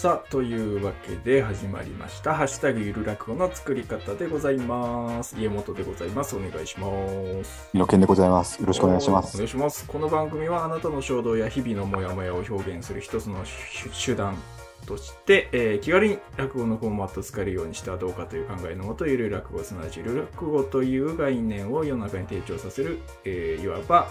[0.00, 2.34] さあ、というわけで始まりました。
[2.34, 5.38] ハッシュタグゆる落語の作り方でございます。
[5.38, 6.34] 家元でございます。
[6.34, 6.86] お願いしま
[7.44, 7.68] す。
[7.74, 8.58] 井野健でございます。
[8.62, 9.36] よろしくお願いします。
[9.36, 9.86] お願いします。
[9.86, 14.38] この番組はあなたの衝動や日々のモヤモヤを表現する一つの手手段
[14.86, 24.08] として、えー気軽に落語のフォーマットを使えるようにしてはどうかという考えのもと、ゆる落語、すなわちゆる落語という概念を世の中に提供させる、えーいわば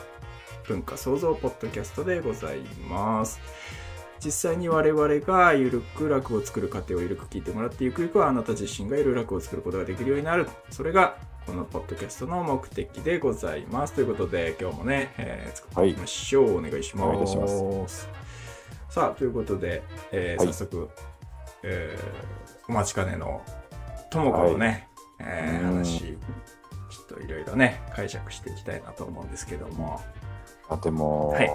[0.67, 3.39] 文化創造ポッドキャストでございます。
[4.23, 10.47] 実際に我々がゆるく落語を作る過程をゆるく聞いてもらってゆくゆくはあなた自身がゆる落語を作ることができるようになる。
[10.69, 13.93] それがこのポッドキャストの目的でございます。
[13.93, 16.57] ということで今日もね、えー作っていきましょう。
[16.57, 17.09] お願いします。
[17.09, 18.09] お願いします
[18.89, 20.89] さあ、ということで、えーはい早速、
[21.63, 23.41] えーお待ちかねの
[24.11, 24.87] ともかのね、
[25.19, 30.01] えーうん話、ちょっといろいろね、解釈していきたいなと思うんですけども。
[30.69, 31.51] あでも、はい。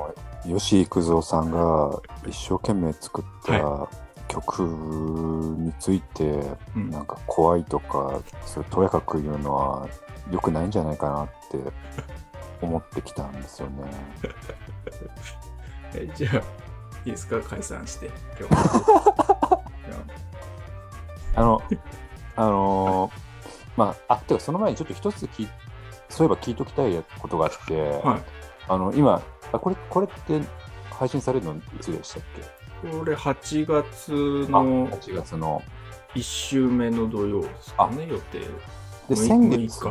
[0.46, 3.88] 吉幾三さんが一生懸命作ったは
[4.28, 6.38] 曲について、
[6.76, 6.90] うん。
[6.90, 9.88] なんか怖いとか、それとやかく言うのは
[10.30, 11.58] 良くないんじゃないかなって
[12.60, 13.84] 思ってきたんですよね。
[15.94, 16.40] えじゃあ、い
[17.06, 17.40] いですか？
[17.40, 18.54] 解散して、今日。
[18.84, 19.60] は。
[21.36, 21.62] あの、
[22.36, 23.12] あのー
[23.76, 25.48] まあ、あ、てかその前にちょっと一つ聞い
[26.08, 28.22] そういえば聞いときたいことがあって、はい
[28.68, 30.40] あの、今、あこれ、これって
[30.90, 32.22] 配信されるのいつでしたっ
[32.82, 32.88] け？
[32.98, 35.62] これ8月あ、の8月の。
[36.14, 38.40] 1週目の土曜ですかね、予定。
[39.08, 39.84] で、先月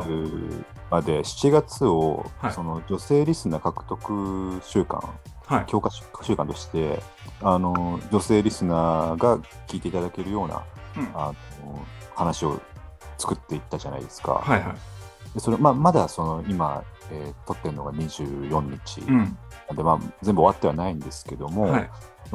[0.89, 5.03] まで7月を、はいその女性リスナー獲得週間、
[5.45, 5.65] はい。
[5.67, 5.89] 強化
[6.21, 7.01] 週間として、
[7.41, 10.63] あの、女性リスナーが聞いていただけるような、
[10.95, 11.33] うんあ
[11.65, 11.85] の
[12.15, 12.61] 話を
[13.17, 14.33] 作っていったじゃないですか。
[14.35, 15.33] はいはい。
[15.33, 19.37] でそれまあ、まだその今、えー撮ってるのが24日、うん。
[19.75, 21.89] でまあ、全部終わってはないんですけども、はい。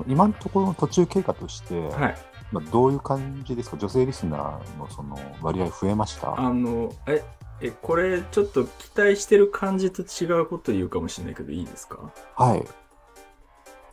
[0.06, 2.16] 今のところの途中経過として、はい。
[2.52, 3.76] まあ、どういう感じですか？
[3.76, 6.38] 女性リスナーのその割合増えました？
[6.38, 7.22] あの、え、
[7.60, 11.98] え、これちょっと期待してる感じと違うこと言うかもしれないけどいいですか？
[12.36, 12.64] はい。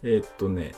[0.03, 0.73] えーっとね、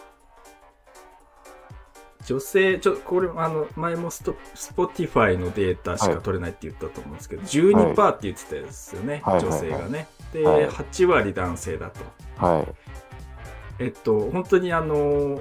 [2.26, 10.08] 女性、ちょ、これ、あの、前もスト、スポティファイのデータしか取れないって言ったと思うんですけど、12%って言ってたですよね、はい女性がね。
[10.34, 12.46] で、はい8割男性だと。
[12.46, 12.68] はい。
[13.80, 15.40] えっと、本当にあの、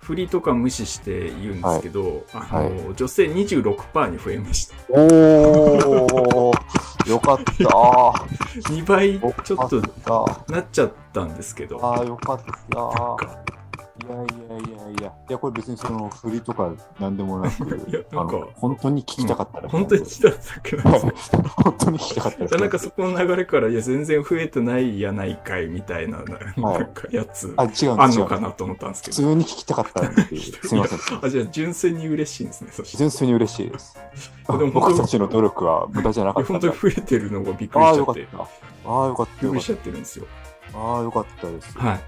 [0.00, 4.74] フリとか無視して言うんですけど、あの、は女性26%に増えました。
[4.88, 7.52] おー、よかった。
[8.72, 9.70] 2倍よちょっ
[10.04, 10.26] と。
[10.48, 11.78] なっちゃったんですけど。
[11.84, 12.40] ああ、よかっ
[12.70, 13.59] た。
[14.02, 21.42] いやいやいやいや、いや、これ別にその振りとかなんでもなく、 いやなんか本当に聞きたかったら、本当にしただけなんですよ。
[21.56, 29.28] 本当に聞きたかったいやなんかそこの流れから、いや、全然増えてないやないかいみたいな、ななんかやつ、あ、違うあんのかなと思ったんですけ普ど。
[29.28, 30.22] 通に聞きたかったんで、
[30.62, 30.98] すみません。
[31.22, 32.98] あ、じゃあ純粋に嬉しいんですね、そして。
[32.98, 33.98] 純粋に嬉しいです。
[34.46, 36.72] でも僕たちの努力は無駄じゃなかった本当に。
[36.74, 38.20] 増えてるのがびっくりああ、しちゃって。
[38.20, 38.46] よかっ
[38.84, 38.90] た。
[38.90, 39.42] ああ、よかった。
[39.42, 40.26] びっくりしちゃってるんですよ。
[40.72, 40.78] た。
[40.78, 41.78] ああ、よかったです。
[41.78, 42.00] はい。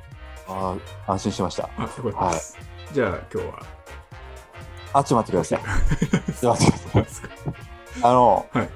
[0.52, 0.76] あ
[1.06, 1.68] あ、安心しました。
[1.76, 2.58] あ、よかったです。
[2.92, 3.62] じゃあ今日は。
[4.94, 6.32] あ、ちょっと待ってください。
[6.40, 7.30] ちょっと待ってください。
[8.02, 8.70] あの、はい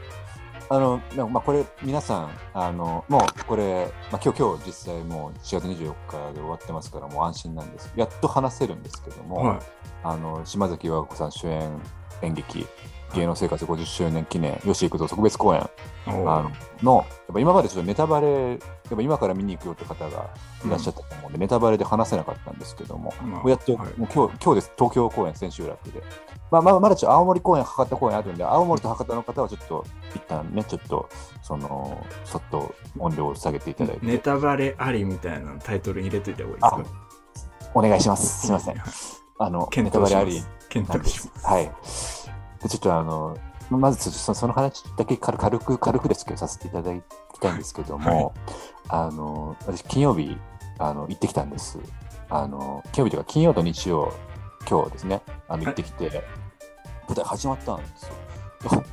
[0.68, 1.00] あの、
[1.30, 7.92] まあ、これ、皆さん、あの、もう、これ、まあ、今日、今日、実際もう4月24日で終わってますから、もう安心なんです。
[7.94, 9.58] やっと話せるんですけども、はい。
[10.02, 11.70] あの、島崎和歌子さん主演
[12.22, 12.66] 演劇、
[13.14, 15.60] 芸能生活50周年記念、吉幾三特別公演
[16.08, 16.50] おあーの
[16.82, 20.30] の、やっぱ今までちょっとネタバレ、やっぱ今から見に行くよって方が
[20.64, 26.02] いらっしゃったと思うんで、ネタバレで話せなかったんですけども、まあもうやっと、はいもう今日、今日です、東京公演千秋楽で。
[26.50, 31.08] まあ、まあ、まだちょっと青森公演、博多公演あるんで、青森と博多の方はちょっと、一旦ね、ちょっと、
[31.42, 37.70] その、ちょっと音量を下げていただいて、ネタバレありみたいなタイトルに入れといた方がいいですか？
[37.74, 38.42] お願いします。
[38.42, 38.76] すみません。
[39.38, 41.46] あの、ネタバレあり検討します。
[41.46, 41.64] はい。
[42.62, 43.36] で、ちょっとあの、
[43.68, 47.02] まずそその話だけ軽軽く、軽くですけど、させていただき
[47.40, 48.32] たいんですけども、
[48.88, 50.36] あの、私、金曜日、
[50.78, 51.78] あの、行ってきたんです。
[52.28, 54.12] あの、金曜日というか、金曜と日曜、
[54.68, 56.24] 今日ですね、あの、行ってきて、
[57.08, 58.14] 舞台始まったんですよ。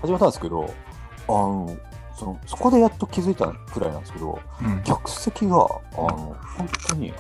[0.01, 0.73] 始まったんですけど、
[1.27, 1.77] あの、
[2.15, 5.57] そのそこでやっと気づいたくらいなんですけど、うん客席が、あ
[5.95, 7.13] の、本当に、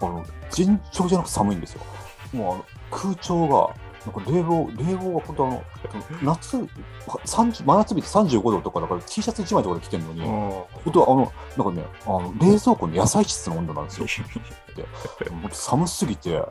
[0.00, 1.82] あの、尋常じゃなく寒いんですよ。
[2.32, 3.74] もう、あの、空調が、
[4.06, 5.64] なんか冷房、冷房が本当あの、
[6.22, 11.32] 夏、30真夏日で35度とかだから T シャツ1枚とかで着てるのに、本当はあの、
[11.64, 14.06] なんかね、あの冷蔵庫の野菜室の温度なんですよ。
[15.30, 16.46] 本当寒すぎて、も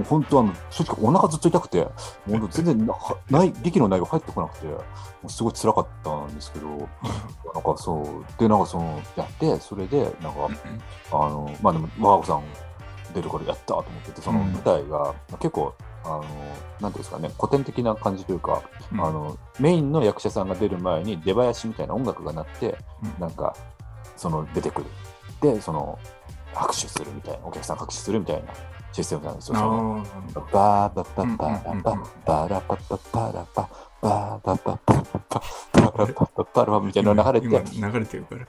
[0.00, 1.88] う本当あの、正直お腹ずっと痛くて、
[2.26, 4.78] もう全然なはない、力の内容入ってこなくて、も
[5.24, 6.68] うすごい辛かったんですけど、
[7.52, 10.48] なんかそう、で、なんかその、やって、それで、なんか、
[11.12, 12.42] あの、まあでも、和子さん
[13.14, 15.74] 出るからやったと思ってて、そのうん舞台が、結構、
[16.04, 16.36] あの、なんてい
[16.84, 18.62] うんですかね、古典的な感じというか、
[18.92, 23.54] うんあの、メインの役者さんが出る前に出囃子みたいな音楽が鳴って、うんなんか、
[24.16, 24.86] その出てくる。
[25.40, 25.98] で、その、
[26.54, 28.52] 拍手するみたいな、お客さん拍手するみたいな
[28.92, 29.54] システムなんですよ。
[30.52, 31.94] バーバババラバ
[32.26, 33.68] バラバババラバ
[34.02, 35.40] バーババババ
[35.72, 38.46] バラバババラバみたいなのが流れ今て、今流れてるから。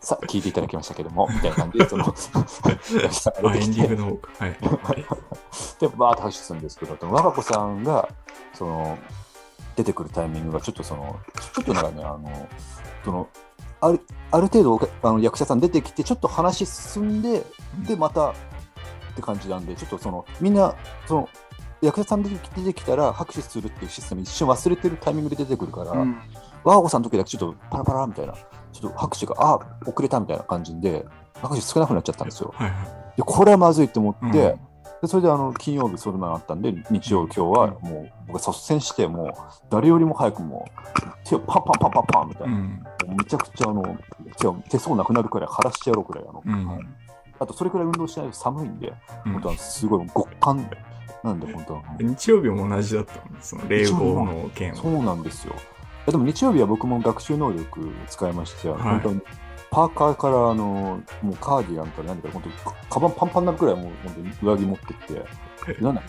[0.00, 4.30] さあ、聞いていただきましたけども、みたいな感じで、 その、エンディングの方か。
[4.38, 4.56] はい。
[5.78, 8.08] で、バーッと拍手するんですけど、その和歌子さんが、
[8.54, 8.98] その、
[9.76, 11.16] 出てくるタイミングが、ちょっとその、
[11.54, 12.48] ちょっとなんかね、あの、
[13.04, 13.28] その、
[13.82, 14.00] ある
[14.30, 17.44] ある程度あの役者さん出てきて、ちょっと話進んで、
[17.86, 18.34] で、またっ
[19.16, 20.74] て感じなんで、ちょっとその、みんな、
[21.06, 21.28] その、
[21.82, 26.16] 役者さん出てき出てきたら拍手するっていうシステム一瞬忘れてるタイミングで出てくるから、うん
[26.62, 28.34] 和歌子さんの時だけちょっとパラパラみたいな、
[28.72, 32.52] ちょっと拍手が、あ遅れたみたいな感じで、拍手少なくなっちゃったんですよ。
[32.56, 32.76] はいは
[33.14, 33.16] い。
[33.16, 34.60] で、これはまずいと思って、うん
[35.00, 39.32] でそれであの金曜日それなのあったんで、日曜、今日はもう僕は率先して、もう
[39.70, 43.16] 誰よりも早くもう手をパンパンパンパンパンみたいな、うん。
[43.16, 43.98] めちゃくちゃあの
[44.38, 46.88] 手を手相なくなるくらい、晴らしてやろうくらいあの、うん。
[47.38, 48.92] あとそれくらい運動しないと寒いんで、
[49.24, 50.68] うん本当はすごい極寒
[51.24, 51.82] なんで、本当は。
[51.98, 54.76] 日曜日も同じだったのその冷房の件は。
[54.76, 55.54] そうなんですよ。
[56.06, 59.20] でも日曜日は僕も学習能力使いまして、はい本当に
[59.70, 66.02] パーカーからあのもうカーディガンから何か本当カバンパンパンになるくらいもう本当に上着持ってって、なんだ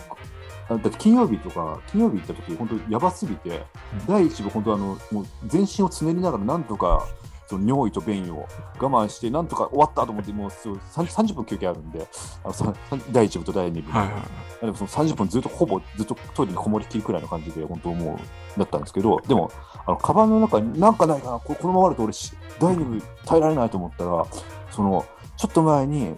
[0.68, 3.62] だって金曜日とか、金曜日行った時本当にやばすぎて、
[4.08, 7.06] 第一部本当あのもう全身をつねりながらなんとか
[7.46, 8.48] その尿意と便意を
[8.80, 12.06] 我慢して、なんとか終わったと思って、もうそう30 30分休憩あるんで、
[12.42, 12.74] あのさ
[13.12, 13.92] 第一部と第二部。
[13.92, 14.18] はいは
[14.62, 14.66] い。
[14.66, 18.18] でもその30分ずっとほぼずっとトイレにこもりきりくらいの感じで本当も
[18.56, 19.50] うだったんですけどでも
[19.86, 24.26] あのカバンの中になんかないかなここのままだと俺し第2部耐えられないと思ったら
[24.70, 25.04] その
[25.36, 26.16] ちょっと前に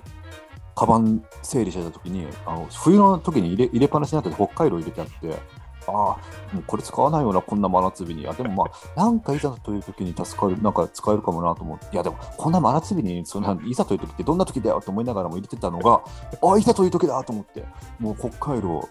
[0.75, 5.39] カバン整理してた時にあの冬の時に入れ入れっぱなしになってて北海道入れてあって
[5.87, 5.95] ああ
[6.55, 8.27] もうこれ使わないようなこんな真夏日に。
[8.27, 11.87] あでもまあなんかいざという時に助かるなんか使えるかもなと思って。
[11.93, 16.03] いやでもこんな真夏日にそんないざという時ってどんな時だよと思いながらも入れてたのが
[16.43, 17.65] あいざという時だと思って
[17.99, 18.89] もう北海道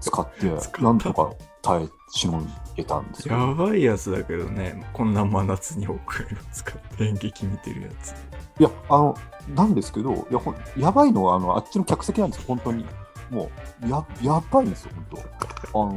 [0.00, 0.46] 使って
[0.82, 1.30] なんとか
[1.62, 2.42] 耐えしの
[2.76, 3.36] げたんですよ。
[3.36, 5.94] やばいやつだけどね、こんな真夏に北
[6.24, 8.14] 海道使って演劇見てるやつ。
[8.60, 9.16] いやあの
[9.54, 12.84] なんですけどいやほんやばいのはあのあっちの客席なんですよ本当に
[13.30, 13.50] も
[13.84, 15.38] うややばいんですよ本当。
[15.68, 15.92] あの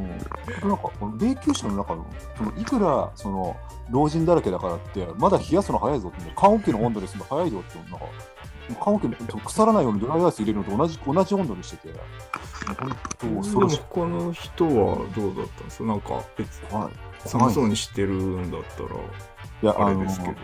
[0.68, 2.06] なんかこの霊柩車の中の
[2.36, 3.56] そのいくらその
[3.90, 8.06] 老人だらけだからってまだ冷やすの早いぞって棺桶の温度ですの早いぞってなんか
[8.74, 11.94] 棺桶の腐らないようにドライアイス入れるのと同じ同じ温度にしてて。
[12.78, 13.26] 本当？
[13.26, 13.32] で。
[13.32, 15.64] も他の人はどうだったん？
[15.64, 16.92] ですかなんか別にはい。
[17.28, 18.92] 寒そうにしてるんだったらい。
[19.66, 20.32] やあれですけど。
[20.32, 20.34] い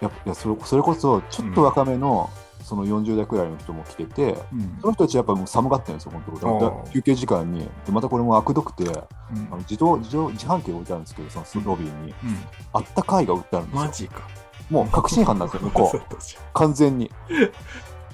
[0.00, 2.30] やいやそれそれこそちょっと若めの、
[2.62, 4.78] その40代くらいの人も来てて、うん。
[4.80, 7.68] その人たちやっぱもう寒がってるんですよ、本当休憩時間に。
[7.84, 9.50] でまたこれも悪どくて、あうん。
[9.50, 12.16] の自動自動自販機が置いてあるんですけど、そのロビーに、うん。
[12.72, 13.86] あったかいが売ってあるんですよ。
[13.86, 14.22] マジか。
[14.70, 16.00] もう確信犯なんですよ、向こう。
[16.52, 17.10] 完全に。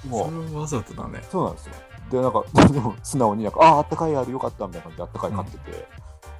[0.07, 1.21] もう、わざとだね。
[1.29, 1.73] そうなんですよ。
[2.11, 5.87] で、なんか、 でも素直になんか、ああ、あったかいあるよかったみたいな感じであったかい買ってて、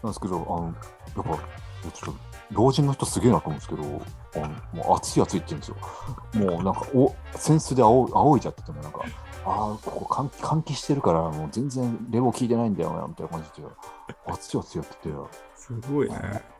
[0.03, 3.81] なんですけど、あの、やっぱ、ちょっと、老人の人すげえなと思うんですけど、
[4.35, 5.77] あのもう熱い熱いって言うんですよ。
[6.45, 9.01] もうなんか、お、センスで仰仰いじゃってても、なんか、
[9.45, 13.67] ああ、ここ換気換気してるから、もう全然冷房効いてないんだよな、みたいな感じで、
[14.27, 15.09] 熱い熱いやってて、
[15.55, 16.54] すごいね。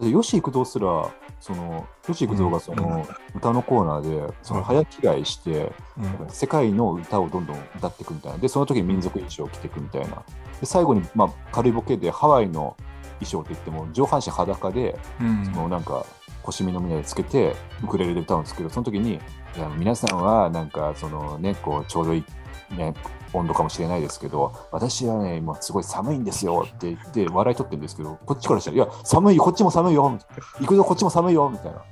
[0.00, 1.10] で、吉幾三すら、
[1.40, 8.38] その、吉幾三がその、歌のコーナーで、その、早着替えして、うん世界の歌をどんどん歌っていくみたいな。
[8.38, 10.22] で、その時に民族衣装を着ていくみたいな。
[10.60, 12.76] で、最後に、まあ、軽いボケでハワイの
[13.20, 16.04] 衣装って言っても、上半身裸で、うんそのなんか、
[16.42, 22.94] 腰みのみなでつけて、ウクレレで歌うんですけど、その時に、いや皆さんは、なんか、そのね、こう、ちょうどいい、ね、
[23.32, 31.82] 温度かもしれないですけど、私はね、今すごい寒いんですよって言って、笑い取ってるんですけど、こっちからしたら、いや、寒いよ、こっちも寒いよ、みたいな行くぞ、こっちも寒いよ、みたいな。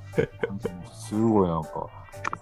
[0.93, 1.89] すごいなんか、こ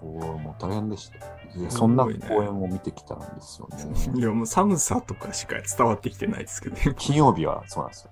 [0.02, 0.10] う、
[0.40, 1.34] もう大変でした。
[1.60, 2.10] でそんな公
[2.42, 4.20] 演を見てきたんですよね。
[4.20, 8.12] いや、もう寒さとかしか伝わってきてないですけど、ね、金曜日はそうなんですよ。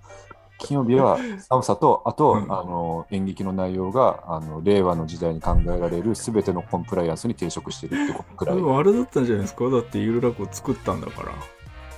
[0.62, 8.56] 金曜日は寒さと、あと、うんあの演劇の内容があの令和の時代に考えられるすべてのコンプライアンスに抵触してるってことくらい。
[8.56, 9.70] いでもあれだったんじゃないですか？
[9.70, 11.32] だってゆるらこ作ったんだから。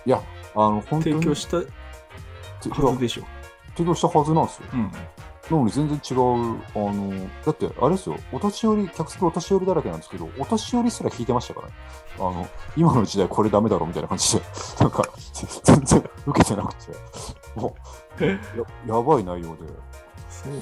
[0.05, 0.22] や、
[0.55, 3.24] あの本当に提供したはずでしょ。
[3.75, 4.67] 提供したはずなんですよ。
[4.74, 4.91] うん。
[5.51, 11.74] なのに全然違う、あの、だってあれですよ、お年寄り、客席お年寄りだらけなんですけど、お年寄りすら弾いてましたからね。
[12.17, 14.41] あの、今の時代これダメだろみたいな感じで、
[14.79, 15.03] なんか、
[15.63, 16.93] 全然受けてなくて、
[17.55, 17.82] もう、
[18.88, 19.63] ややばい内容で、
[20.29, 20.60] そうな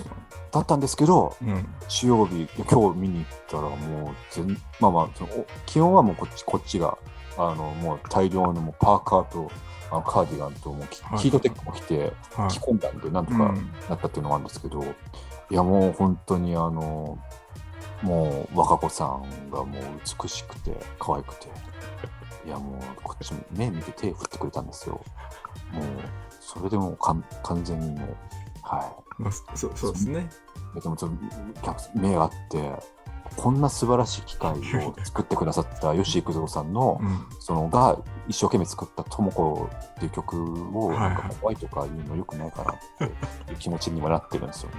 [0.51, 0.59] だ。
[0.61, 1.75] ったんですけど、のうん。
[1.87, 4.47] 日曜日、今日見に行ったらもう全、
[4.79, 6.97] まあまあ、そのお気温はもうこっち、こっちが、
[7.37, 9.49] あの、もう大量のもうパーカーと、
[9.91, 11.19] あのカーディガンともきはい。
[11.19, 12.49] ヒートテックも着てはい。
[12.49, 13.71] 着込んだんで、なんとかうん。
[13.89, 17.17] なったっていうのがあるんですけど、いやもう本当にあの、
[18.01, 19.81] もう若子さんがもう
[20.21, 21.47] 美しくて可愛くて、
[22.45, 25.01] いやもうこっち目見て手振ってくれたんですよ。
[25.71, 25.83] もう
[26.53, 28.17] それでもうかん完全にもう、
[28.61, 30.29] はまあ、そそうですね。
[30.75, 30.81] い。
[30.81, 32.71] でもちょっと客目があって、
[33.37, 34.51] こんな素晴らしい機械
[34.85, 37.25] を作ってくださった吉幾三さんの、うん。
[37.39, 42.75] そのが一生懸命作った「ともこ」っていう曲をはいなんか怖いとか言うのよくないかなっ
[43.45, 44.75] ていう気持ちにはなってるんですよね。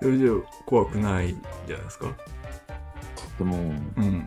[0.00, 0.28] それじゃ
[0.66, 1.34] 怖くない
[1.66, 2.06] じゃないですか？
[3.38, 3.60] でもう
[4.00, 4.26] ん。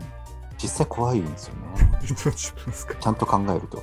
[0.58, 1.60] 実際怖いんですよね。
[3.00, 3.82] ちゃんと考えると。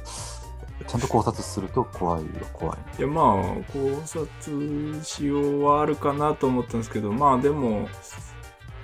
[0.87, 2.77] ちゃんと考察すると怖いよ怖い。
[2.99, 7.87] いやまあ考察しようはあるかなと思ったんですけどまあでも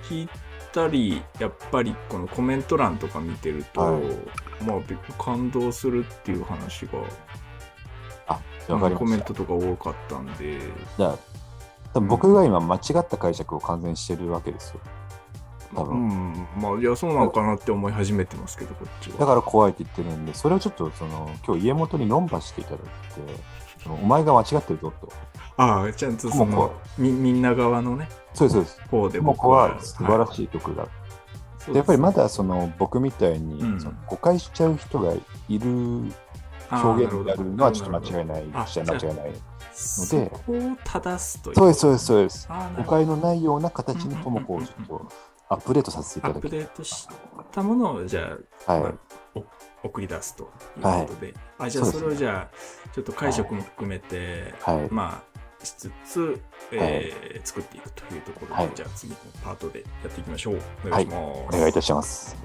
[0.04, 0.28] 聞い
[0.72, 4.02] たりやっぱりこのコメント欄とか見てると、はい
[4.64, 4.80] まあ
[5.22, 6.92] 感動するっていう話が、
[8.26, 8.40] あ、
[8.88, 9.04] りコ。
[9.04, 10.60] メントとか多かったんで
[10.96, 11.16] じゃ
[11.94, 14.80] あ僕が今間違った解釈を完全にしてるわけですよ。
[15.74, 16.08] 多う分。
[16.08, 22.86] んまあいやそうなのかなって思い始めてますけどこっちはだから怖いって言ってるんで、それをちょっとその今日家元に論破していただいて、
[23.88, 25.12] お前が間違ってるぞと。
[25.56, 28.80] ああちゃんとそのこみみんな側のねそうです、そうです。
[28.90, 30.84] 方でとも僕こは素晴らいしい曲だ。
[30.84, 35.12] そうですでやっぱりまだその僕みたいに、うんその誤解しちゃう人が
[35.48, 35.68] いる
[36.70, 39.32] 表現になるのはちょっと間違いないあじゃ間違いない。
[39.72, 42.48] そこを正すというそうです、そうです、そうです。
[42.76, 45.08] 誤解のないような形にともこをちょっと
[45.52, 47.08] アップデートさせていアップただきデートし
[47.50, 48.82] たものをじゃあ、はい。
[48.82, 48.94] まあ
[49.82, 54.88] お送り出すということで、あじゃあそれをじゃあちょっと解釈も含めて、はい。
[54.94, 55.22] ま
[55.60, 56.40] あしつつ、
[56.70, 58.70] えー作っていくというところで、はい。
[58.74, 60.58] じゃあ次のパートでやっていきましょう。
[60.86, 62.36] お願いします、お願いいたします。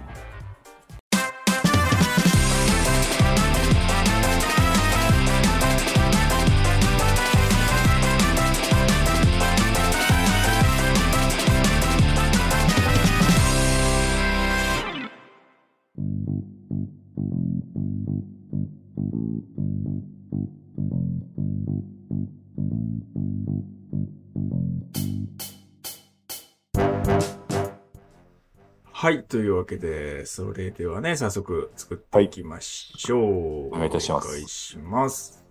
[29.06, 34.28] はいというわけでそれではね早速作っていきましょう、お願いいたします。
[34.28, 35.46] お願いします。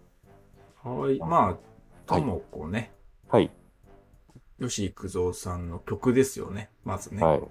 [0.83, 1.21] はい。
[1.21, 2.91] まあともこね、
[3.29, 3.53] はい。
[4.61, 7.43] 吉幾三さんの曲ですよねまずね、はい。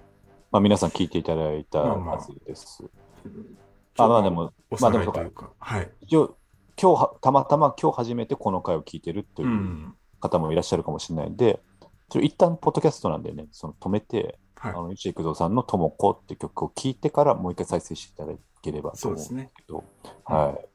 [0.54, 2.84] まあ皆さん聞いていただいたまあまあはずです。
[3.98, 5.90] あ、まあでも、まあでもらいというか、はい。
[6.02, 6.36] 一応、
[6.80, 9.46] 今日は、たまたま今日初めてこの回を聞いてるとう。
[9.46, 11.60] いうん方もいらっしゃるかもしれないんで、
[12.08, 14.74] ちょっと一旦ポッドキャストなんでね、その止めて、はいあ。
[14.74, 19.34] の、石幾三さんのともこって曲を聞いてからもう一回再生していただければと思うんです。
[19.34, 19.82] けど、
[20.24, 20.66] はい。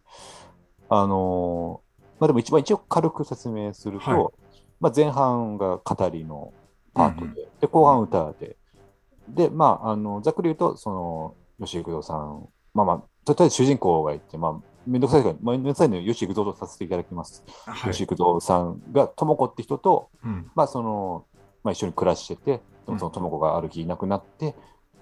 [0.90, 4.34] あのーまあでも一番一応軽く説明すると、はい
[4.82, 6.54] まあ前半が語りの
[6.94, 8.58] パートで、で、後半歌で、
[9.34, 17.44] で、まあ、あの、ざっくり言うと、その、吉幾三さん、まあまあ、とりあえず主人公がいて、まあ、めんどくさいから、めんどくさいので吉幾三とさせていただきます。
[17.66, 17.92] はい。
[17.92, 20.52] 吉幾三さんが、ともこって人と、うん。
[20.56, 21.26] まあ、その、
[21.64, 24.56] まあ、一緒に暮らしてて、でもそのともこがある日いなくなって、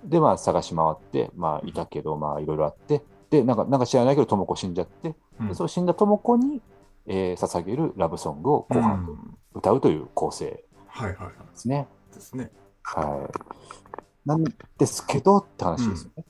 [0.04, 6.62] で、まあ、探し回って、まあ、いたけど、まあ、いろいろあって、で、なんか、なんか知らないけど、ともこ死んじゃって、うんでその死んだともこに、
[7.06, 11.34] えー捧げるラブソングを後半歌うという構成ではいはいはい。
[11.54, 11.88] すね。
[12.14, 12.52] ですね。
[12.84, 13.87] はい。
[14.28, 16.26] なんですけどって話ですよね。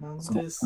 [0.00, 0.18] なん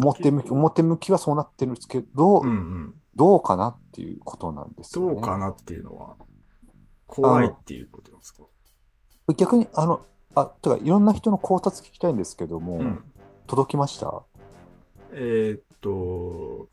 [0.02, 2.94] 表向き表向きはそうなってるんですけど、うんうん。
[3.14, 5.14] どうかなっていうことなんですよ、ね。
[5.14, 6.16] どうかなっていうのは、
[7.06, 8.42] 怖いっていうことですか？
[9.36, 13.04] 逆に、あの、あ、とか、いろんな人の考察聞きたいんですけども、うん。
[13.46, 14.24] 届きました？
[15.12, 16.68] えーっと、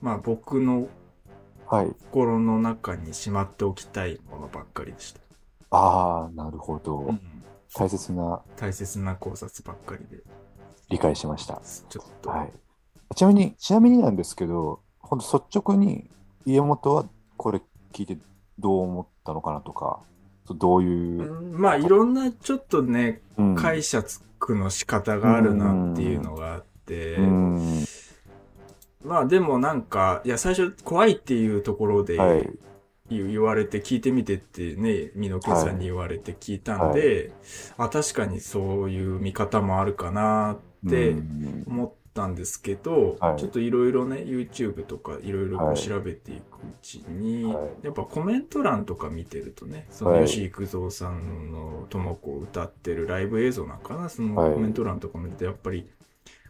[0.00, 0.88] まあ僕の
[1.66, 1.88] はい。
[2.10, 5.20] 心の中にしまっておきたいものばっかりでした。
[5.70, 7.20] ああ、なるほど、うん
[7.74, 10.22] 大切な大切な考察ばっかりで、
[10.88, 11.60] 理解しました。
[11.88, 12.52] ちょっと、はい。
[13.14, 16.10] ちなみに、ちなみになんですけど、本当率直に
[16.44, 17.60] 家元はこれ
[17.92, 18.18] 聞いて
[18.58, 20.00] どう思ったのかなとか、
[20.48, 23.54] どういう、うんまあいろんなちょっとね、うん。
[23.56, 27.84] 解釈の仕方があるなっていうのがあって、うん。
[29.04, 32.48] まあでもなんか、いや最初怖いっていうところではい
[33.08, 37.36] 言言われて聞いてみてってね、美濃家さんに言われて聞いたんで、
[37.76, 41.66] あ、確かにそういう見方もあるかなってうん。
[41.66, 43.36] 思ったんですけど、はい。
[43.36, 45.48] ちょっといろいろね、YouTube とかいろい。
[45.48, 47.76] ろ調べていくうちに、はい。
[47.82, 50.26] やっぱコメント欄とか見てるとね、そのはい。
[50.26, 54.52] 吉幾三さんのともこを歌ってるライブ映像なんかな、そのはい。
[54.52, 55.90] コメント欄とか見るとやっぱり、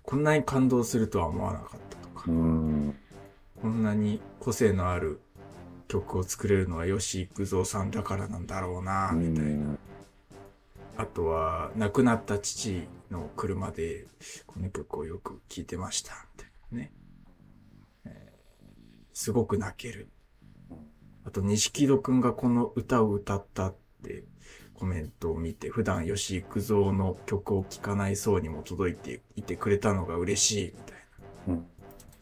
[0.03, 2.95] こんなに感動するとは思わなかったとかう、ん。
[3.57, 5.21] こんなに個性のある
[5.89, 9.77] 曲を作れるのは吉幾三さんだからなんだろうな、みたいな。
[10.97, 14.07] あとは、亡くなった父の車で、
[14.47, 16.93] この曲をよく聴いてました、みたいなね。
[18.05, 18.37] えー
[19.13, 20.11] すごく泣ける。
[21.25, 24.25] あと、錦戸くんがこの歌を歌ったって
[24.75, 30.97] コメントを見て、普段吉幾三の曲を聴かないそうにも届いていてくれたのが嬉しい、みたい
[31.49, 31.55] な。
[31.55, 31.67] うん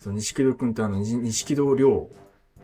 [0.04, 2.10] その錦戸くんってあの、に錦戸亮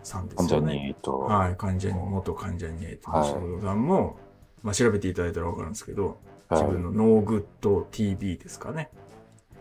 [0.03, 0.89] さんですね。
[0.89, 4.19] ニと、はい、関ジャニ、元関ジャニエイトはいも、
[4.63, 6.17] まあ調べていただいたらわかるんですけど、はい
[6.51, 8.91] 自分のノーグッド TV ですかね。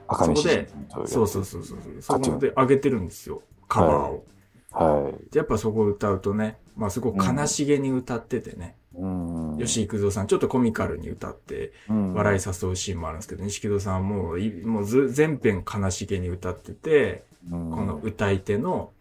[0.07, 1.79] 赤西そこでとそうそうそうそう。
[2.01, 3.43] そこで上げてるんですよ。
[3.67, 4.25] カバーを。
[4.71, 5.31] はい。
[5.31, 9.57] でやっぱそこを歌うとね、まあすごく悲しげに歌っててね、うん。
[9.59, 18.91] 吉幾三さんちょっとコミカルに歌ってうん笑い誘うシーンもあるんですけど、錦戸さんはもうい、もうず全編悲しげに歌ってて、うんこの歌い手の、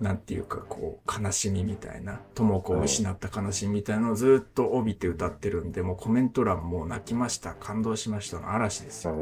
[0.00, 9.16] なんていうかこう、悲しみみたいな、友子を失った悲しみみたいなのをずっと帯びて歌ってるんで、もうコメント欄もう泣きました、感動しましたの嵐ですよ。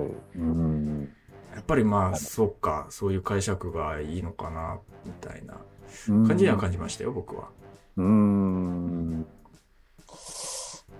[1.55, 5.55] やっぱりまあ、そっか、そういう解釈がいいのかな、みたいな
[6.27, 7.49] 感じには感じましたよ、僕は。
[7.97, 9.27] うーん。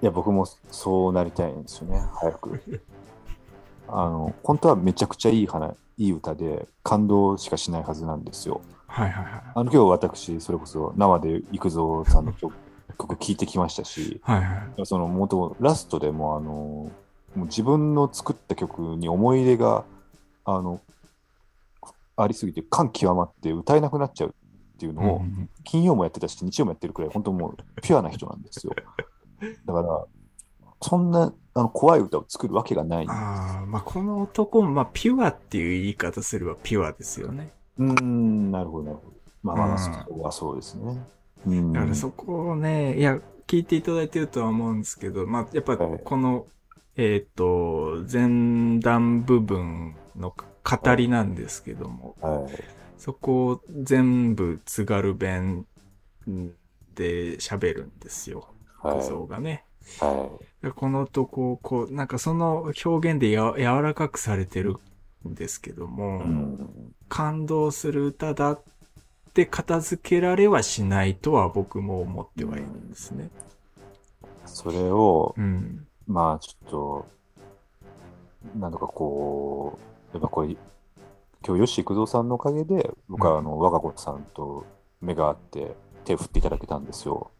[0.03, 2.63] いや、僕もそうなりたいんですよね、早く。
[3.89, 8.63] あの、本当はめちゃくちゃいい花、いい歌で、感動しかしないはずなんですよ。
[8.87, 9.43] はいはいはい。
[9.55, 12.55] あの、今日私、それこそ生で幾三さんの曲、
[12.99, 14.87] 曲聴いてきましたし、はいはい。
[14.87, 16.93] その、もとラストでも、あの、も
[17.35, 19.85] う自分の作った曲に思い入れが、
[20.45, 20.81] あの、
[22.17, 28.73] ありすぎて感極まって歌えなくなっちゃうっていうのを、うん金曜もやってたし、日曜もやってるくらい、本当もうピュアな人なんですよ。
[29.67, 30.07] だから、
[30.81, 33.07] そんなあの怖い歌を作るわけがない。
[33.09, 37.51] ああ、まあこの男も、まあピュアっていう言い方すればピュアですよね。
[37.79, 39.17] うーん、なるほど、なるほど。
[39.43, 40.99] まあまあそこはそうですね。
[41.47, 41.73] うん。
[41.73, 46.47] だからそこをね、いや、聞いていただいてるとは思うんですけど、まあやっぱはいこの、
[46.97, 50.35] えっ、と、前段部分の
[50.65, 52.53] 語りなんですけども、はい。
[52.99, 55.67] そこを全部津軽弁
[56.95, 58.49] で喋るんですよ。
[58.83, 58.97] はい。
[58.97, 59.65] 小僧がね。
[60.01, 60.31] は
[60.63, 64.77] でこの男をこう、なんかその表現でや柔らかくされてる
[65.27, 66.25] んですけども、い。
[66.25, 66.95] うん。
[67.09, 68.63] 感動する歌だっ
[69.35, 73.31] て片付けられはしないとは僕も思ってはいるんですね。
[74.47, 75.87] それを、うん。
[76.07, 77.07] まあちょっと、
[78.59, 79.79] なんとかこ
[80.13, 80.57] う、やっぱこれ、
[81.47, 84.65] 今日吉幾三さんのおかげで、僕はあの、我が子さんと
[85.01, 87.31] 目が合って手を振っていただけたんですよ。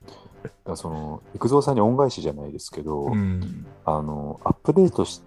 [0.43, 3.67] だからその、幾三さんに恩返しじゃないですけど、うん。
[3.85, 5.27] あの、アップデートして、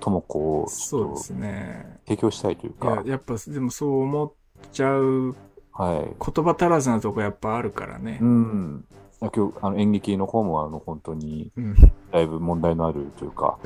[0.00, 2.00] とも子をそうですね。
[2.06, 4.32] 提供したいというか、、やっぱ、でもそう思っ
[4.72, 5.36] ちゃう
[5.72, 5.98] はい。
[6.02, 8.24] 言葉足らずなとこやっぱあるからねう。
[8.24, 8.84] ん。
[9.20, 11.76] 今日、あの演劇の方も、あの、本当に、うん。
[12.10, 13.58] だいぶ問題のあるというか、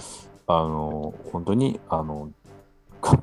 [0.47, 2.31] あの、本当に、あの、
[3.01, 3.23] か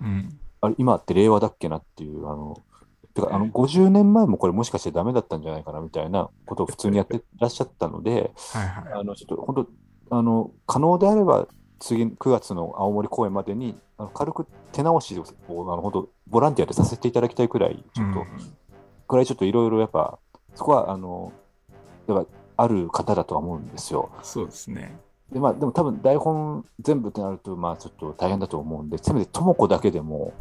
[0.00, 0.38] うん。
[0.60, 2.62] あれ今って令和だっけなっていう、あの、
[3.14, 8.92] てかあの50年前もこれもしかしてダメだったんじゃないかなみたいなことを普通にやってらっしゃったので、はいはい。
[9.00, 9.66] あのちょっと本
[10.10, 11.48] 当、あの可能であれば
[11.80, 15.24] 次9月の青森公演までにあの軽く手直しを
[15.72, 18.26] あの本当ボランティアでさせていただきたいくらい、ちょっと、うん
[19.10, 20.20] くらいちょっといろいろやっぱ、
[20.54, 21.32] そこはあの
[22.06, 24.10] やっぱある方だとは思うんですよ。
[24.22, 24.96] そうですね。
[25.32, 30.32] でまあ、でも多分台本全部ってなると、まあちょっと大変だと思うんで、せめてとも子だけでも、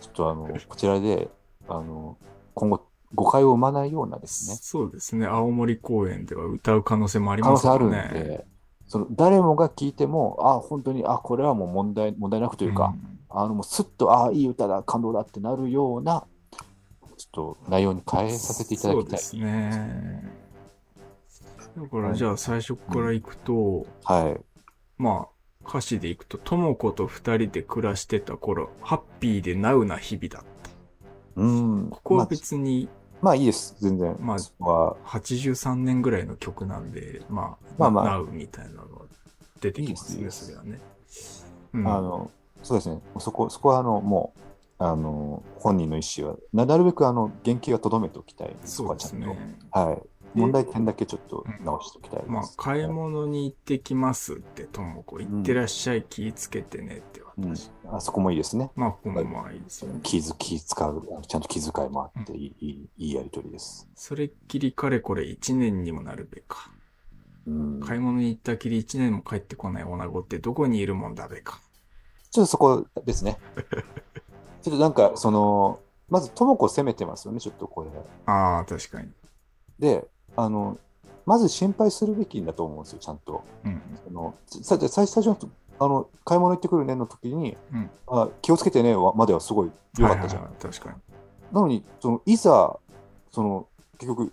[0.00, 1.28] ちょっとあの、こちらで、
[1.68, 2.16] あの、
[2.54, 5.26] 今後誤解を生まないようなですね、そうですね。
[5.26, 7.90] 青森公演では歌う可能性もあり可能性あるん。
[7.90, 8.46] で、
[8.92, 12.94] その誰もが聞いても、あ本当に、あこれはもう問題、問題なくというか、
[13.30, 16.26] あの、もうすっと、あいい歌だ、感動だってなるような、
[17.16, 19.18] ちょっと内容に変えさせていただきたい。
[19.18, 20.30] そうですね。
[21.74, 24.40] だからじゃあ最初から行くと、はい。
[24.98, 25.26] ま
[25.64, 30.70] あ、歌詞で行くと、とも子と二人で暮らしてた頃、ハッピーでナウな日々だった。
[31.36, 31.88] うん。
[31.88, 33.01] ここはまあ別にまあ
[33.36, 34.16] いいです、全然。
[34.20, 39.02] まあそこは83年ぐらいの曲なんで、まあ、まあまあみたいなのは
[39.60, 40.80] 出てきますね、いいですそれはね。
[41.74, 42.30] うんあの、
[42.62, 48.56] そうですね、そこ、そこはあの、もう、あの、本人の意思は、ななるべくあの、原型はとどめておきたい。
[48.64, 49.12] そうです。
[49.14, 49.26] ね。
[49.70, 50.08] はい。
[50.34, 52.30] 問題点だけちょっと直しておきたいです。
[52.30, 57.70] まあ、買い物に行ってきますって、とも子、行ってらっしゃい、気ぃつけてねってうん私。
[57.90, 58.70] あそこもいいですね。
[58.74, 60.00] まあ、ここもまあいいですよね。
[60.02, 63.88] 気づ気使う、ちゃんと気遣いもあっていい、いいいいやりとりです。
[63.94, 66.70] それっきりかれこれ1年にもなるべか。
[67.46, 67.80] うん。
[67.80, 71.60] 買い物に行ったきり1年も帰ってこない女子ってどこにいるもんだべか。
[72.30, 73.38] ちょっとそこですね。
[74.62, 77.90] ちょっとなんか、その、まず、とも子攻めてますよね、ちょっとこれ。
[78.26, 79.10] ああ、確かに。
[79.78, 80.78] で、あの、
[81.26, 83.44] まず心配するべきんだと思うんですよ、ちゃんと。
[83.64, 83.80] うん。
[84.04, 85.50] そのさ最最初の
[85.84, 90.42] あの買い物行ってくるねの時に、うんあ気をつけてねはまではすごい良かったじゃん。
[90.42, 90.96] はいはいはい確かに。
[91.52, 92.78] なのに、そのいざ、
[93.30, 93.66] その
[93.98, 94.32] 結局、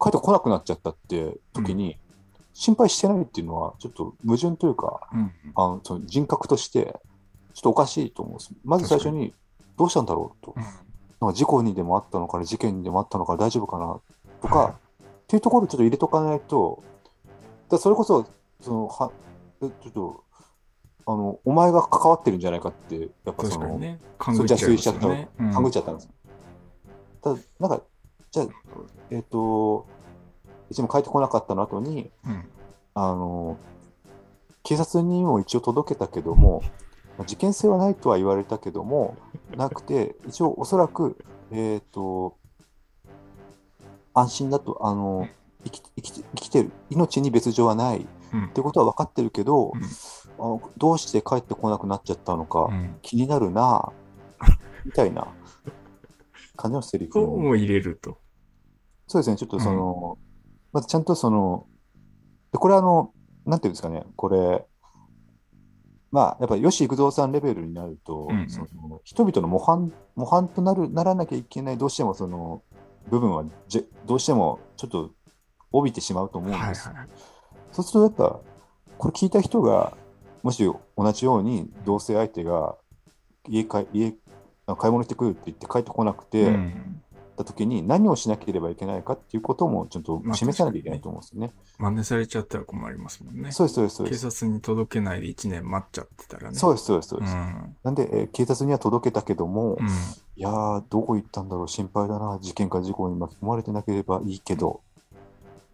[0.00, 1.98] 帰ってこなくなっちゃったって時に、
[2.52, 5.32] 心配してないっていうのは、ちょっと矛盾というか、うん。
[5.54, 7.00] あのその人格として、
[7.54, 8.52] ちょっとおかしいと思うんです。
[8.64, 9.34] まず最初に、
[9.76, 10.54] どうしたんだろうと。
[10.56, 10.62] うん
[11.20, 14.00] なんか事故にでもあったのかな、事件にでもあったのかな、大丈夫かな
[14.40, 16.84] とか、っていうところをちょっと入れとかないと、
[17.68, 18.24] だそれこそ、
[18.60, 19.10] そのは
[19.60, 20.24] えちょっと
[21.08, 23.80] あの、お前が関わってるんじゃないかって、やっぱその、
[24.18, 25.30] 勘ぐっちゃった、よね。
[25.40, 25.52] うん。
[25.52, 26.10] 勘ぐっちゃったんです。
[27.22, 27.82] ただ、なんか、
[28.30, 28.46] じゃあ、
[29.10, 29.86] えっ、と、
[30.68, 32.44] 一も帰ってこなかったの後に、うん。
[32.92, 33.56] あの、
[34.62, 36.62] 警察にも一応届けたけども、
[37.16, 39.16] まあ事件性はないとは言われたけども、
[39.56, 41.16] なくて、一応おそらく、
[41.50, 42.36] えっ、と、
[44.12, 45.26] 安心だと、あの、
[45.64, 48.02] 生き生きて生きてる、命に別状はない。
[48.02, 48.48] っうん。
[48.50, 49.80] てことは分かってるけど、うん
[50.38, 52.98] あのどうして帰ってこなくなっちゃったのか、うん。
[53.02, 53.92] 気になるな、
[54.84, 55.28] みたいな
[56.56, 58.18] 感じのセリフを入れると。
[59.06, 60.18] そうですね、ちょっとその、
[60.72, 61.66] まずちゃんとその、
[62.52, 63.12] でこれあの、
[63.46, 64.66] なんていうんですかね、これ、
[66.10, 72.62] まあ、やっぱり吉幾三さんレベルになると、うんうんその人々の模範模範となるならなきゃいけない、どうしてもその
[73.10, 75.10] 部分はじどうしてもちょっと
[75.72, 76.88] 帯びてしまうと思うんはいです。
[76.88, 77.08] はい。
[77.72, 78.40] そうするとやっぱ、
[78.96, 79.96] これ聞いた人が、
[80.42, 80.64] もし
[80.96, 82.76] 同じように同性相手が
[83.48, 84.14] 家か家
[84.66, 87.02] あ買い物してくるって言って帰ってこなくて、うん
[87.38, 91.52] た時に何をしなければいけないかっていうこともちょっとまあ示さなきゃいけないと思うんですよね。
[91.78, 93.52] 真似されちゃったら困りますもんね。
[93.52, 94.30] そうです、そうです、そうで警す。
[94.30, 96.56] 察に届けないで1年待っちゃってたらね。
[96.58, 97.34] そうです、そうです、そううです。
[97.36, 97.76] ん。
[97.84, 99.86] なんで、えー警察には届けたけども、うん。
[99.86, 99.90] い
[100.36, 104.80] やー、どこ行ったんだろう、心配だな、事件か事故に巻き込まれてなければいいけど、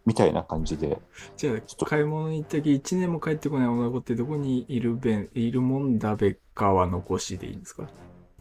[0.05, 1.01] みたいな感じで、
[1.37, 7.89] じゃちょっとあ、買い物に行ったき1年も帰ってこない女の子ってどこにいるべんいるもんだべかは残しでいいんですか？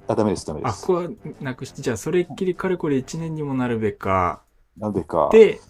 [0.07, 0.81] あ、ダメです、ダメであ、す。
[0.81, 1.09] ここは
[1.41, 4.45] なくして、じゃあ、それっきりかれこれ1年にもなるべか。
[4.77, 5.61] なぜか、で、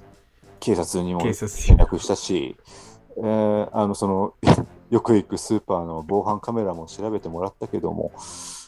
[0.61, 1.79] 警察にも警連。
[1.79, 2.57] 絡したし、
[3.19, 4.35] えーあの、その、
[4.91, 8.15] よく行くスーパーの防犯カメラも調べてもらったけども、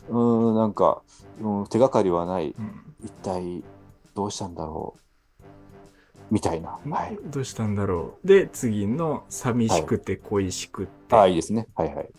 [0.09, 1.03] うーん、なんか、
[1.39, 2.57] うん、手がかりはない。
[2.59, 3.67] うん一体
[4.15, 5.06] どうしたんだろう
[6.31, 6.79] みたいな。
[6.91, 7.19] はい。
[7.25, 8.27] どうしたんだろう？
[8.27, 11.15] で、次の、寂しくて恋しくって。
[11.15, 11.69] ああ、いいですね。
[11.75, 12.11] はいはい。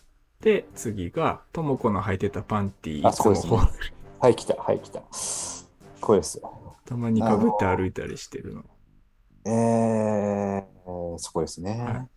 [0.42, 3.58] で、次が、ともこの履いてたパンティー、あそうですね
[4.20, 4.56] はい、来た。
[4.56, 5.02] はい、来た。
[6.02, 6.42] これです。
[6.86, 8.64] たまにかぶって歩いたりしてるの。
[9.46, 11.82] えー、そこですね。
[11.82, 12.08] はい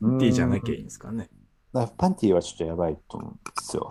[0.00, 1.28] パパンティーじゃなきゃいいんですかね。
[1.72, 3.88] パンティーはちょっとやばいと思うんですよ。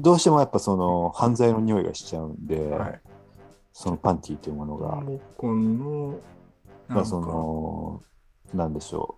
[0.00, 3.00] どうしてもやっぱその犯罪の匂いがしちゃうんで、はい。
[3.80, 6.18] そのパンティーというものが、ともこの、
[6.88, 8.02] まあその、
[8.52, 9.16] なんでしょ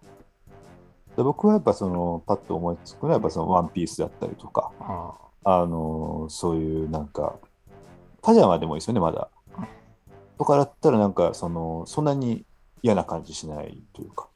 [1.14, 1.16] う。
[1.16, 7.36] で僕はやっぱその、パッと思いつくのはやっぱそのワンピースだったりとか、ああのそういうなんか、
[8.20, 9.30] パジャマでもいいですよね、まだ。
[10.36, 12.44] とかだったらなんか、その、そんなに
[12.82, 14.28] 嫌な感じしないというか。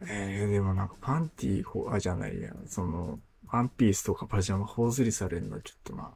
[0.00, 3.18] えー、でもなんかパンティーほ、あ、じゃないや、その、
[3.52, 6.14] ワンピースとかパジャマ頬ずりされるのはちょっとな、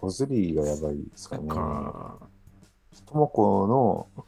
[0.00, 1.52] ホズリーがやばいですかなんね。
[1.54, 2.18] か、
[3.06, 4.24] ともこの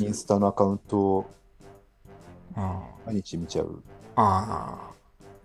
[0.00, 0.14] イン。
[0.14, 1.26] スタのアカウントを
[2.54, 3.82] あ毎日見ちゃう。
[4.16, 4.78] あ。
[4.90, 4.94] あ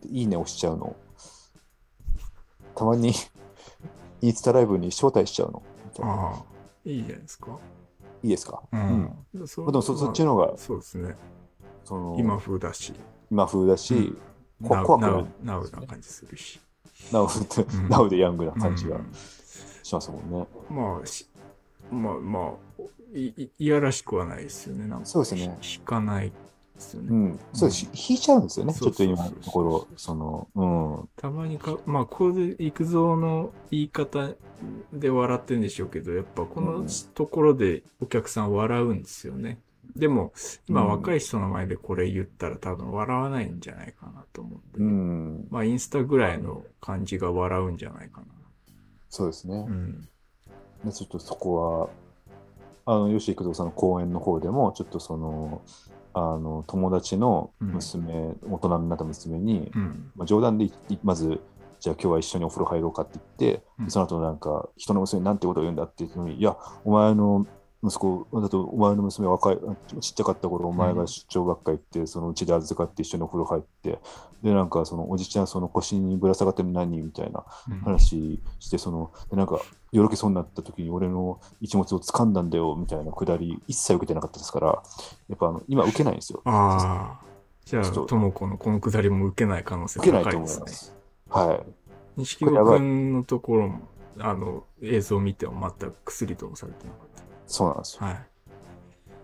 [0.06, 0.96] いいね押しちゃうの。
[2.76, 3.14] たまに
[4.22, 5.64] インスタライブに招待しちゃうの。
[6.02, 6.44] あ、ああ。
[6.86, 7.58] いいじゃないですか。
[8.24, 8.62] いいですか？
[8.72, 8.84] ううん
[9.44, 9.48] ん。
[9.48, 11.16] そまあでもそそっちの方がそうですね。
[11.86, 12.94] その今風だし、
[13.30, 14.16] 今風だし、
[14.64, 16.60] こナウナウ怖くないナウな感じするし。
[17.12, 19.12] ナウで、んナウでヤングな感じがうん
[19.94, 20.48] しますもんね。
[20.70, 21.28] まあ、し
[21.92, 22.40] まあま
[22.80, 22.82] あ、
[23.14, 24.88] いいいやらしくはないですよね。
[24.88, 27.08] なんかそうですねひ引かないですよね。
[27.12, 27.40] うん。
[27.54, 27.90] そうです。
[27.94, 28.74] 引いちゃうんですよね。
[28.74, 31.10] ちそうそうそうょっと今のところ、その、うん。
[31.16, 34.32] たまにか、まあ、これで育三の言い方
[34.92, 39.60] で笑ってるんでしょうけど、やっぱこのうんところでお客さん笑うんですよね。
[39.96, 40.34] でも、
[40.68, 44.80] 今うん若い人の前でこれ言ったら多分笑わないんじゃないかなと思って。
[44.80, 45.48] うん。
[45.52, 48.28] まあ、インスタぐらいの感じが笑うんじゃないかな。
[49.14, 49.72] そうですねう。
[49.72, 50.10] ん。
[50.84, 51.90] でちょっとそこ
[52.86, 55.62] は、あの、吉幾三さんの講演の方でも、ちょっとその、
[56.16, 60.12] あの、友達の娘、大人になった娘に、うん。
[60.16, 60.68] まあ、冗談で
[61.04, 61.40] まず、
[61.80, 67.46] じゃあ今日は一緒にお風呂入ろうかって言って、うんその後なんか、人の娘になんてことを言うんだって言ってのに、いや、お前の
[67.84, 69.58] 息子、だとお前の娘若い、
[70.00, 74.00] ちっちゃかった頃、お前が出張学会行って、そのうちで預かって一緒にお風呂入って、
[74.42, 79.60] で、なんかそのおじちゃん、その腰にぶら下がってるの何みたいなうん話して、その、でなんか、
[79.92, 84.68] よろけそうになった時に俺の一物を掴んだんだよ、みたいなくだり、一切受けてなかったですから、
[85.28, 86.42] やっぱあの今受けないんですよ。
[86.46, 87.34] ああ。
[87.66, 90.64] じゃあ、とともこのこのくだりも受けない可能性受けないと高いですね。
[90.64, 90.96] 思います。
[91.30, 91.66] はい。
[92.18, 93.80] 錦戸くんのところも、
[94.20, 97.23] あの、映像を見ても全く薬ともされてなかっ
[97.54, 98.00] そうなんですよ。
[98.00, 98.06] た。
[98.08, 98.28] はい。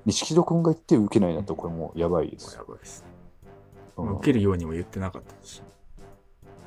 [0.05, 2.55] 錦戸君が言って受けないんだと、これもうやばいです。
[2.55, 3.03] やばいです。
[3.97, 5.61] うん受けるようにも言ってなかったし。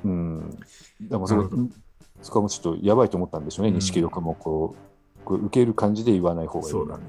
[0.05, 0.59] うん。
[1.01, 1.69] でもそれなるほど、
[2.21, 7.05] そこはもうちょっとやばいと思ったんでしょうね、うん錦戸君もこう、こう受ける感じで言わない方がいいそうだね。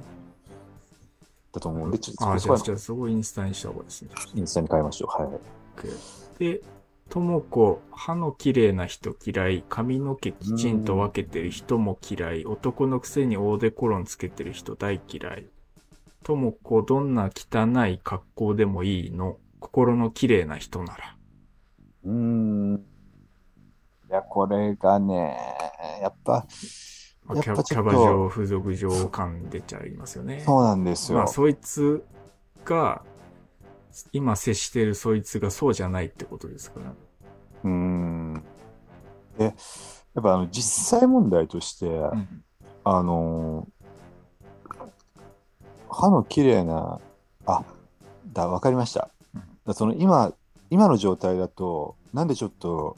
[1.51, 4.11] だと思うんで、ちょっとああ、そこはじゃあ、じゃあ、そこインスタにした方がいいですね。
[4.35, 5.23] インスタに変えましょう。
[5.23, 6.39] はい。
[6.39, 6.61] で、
[7.09, 15.45] ともこ、歯の綺麗な人嫌い、髪の毛きちんと分けてる人も嫌い、男のくせにオーデコロンつけてる人大嫌い。
[16.23, 21.15] ともこ、どんな汚い格好でもいいの、心の綺麗な人なら。
[22.05, 22.75] うーん。
[24.09, 25.37] いや、これがね、
[26.01, 26.45] やっぱ、
[27.25, 30.41] まあキャキャバ嬢、風俗嬢感出ちゃいますよね。
[30.45, 31.19] そうなんですよ。
[31.19, 32.03] まあ、そいつ
[32.65, 33.03] が、
[34.11, 36.93] 今接してるそいつがそうじゃないってことですから。
[37.63, 38.43] うーん。
[39.37, 39.53] で、やっ
[40.23, 42.43] ぱあの実際問題として、うん。
[42.85, 43.67] あの
[45.89, 46.99] 歯の綺麗な、
[47.45, 47.63] あ、
[48.33, 49.09] だ、わかりました。
[49.65, 50.33] うその今、
[50.69, 52.97] 今の状態だと、なんでちょっと、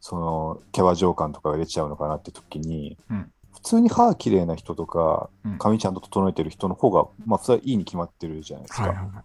[0.00, 8.82] その、キャバ嬢感とかが出ちゃうのかなって時に、うん普通に歯綺麗な人とか、うん髪ちゃんと整えてる人の方が、まあ、それはいいに決まってるじゃないですか。
[8.82, 9.24] はいはいはい。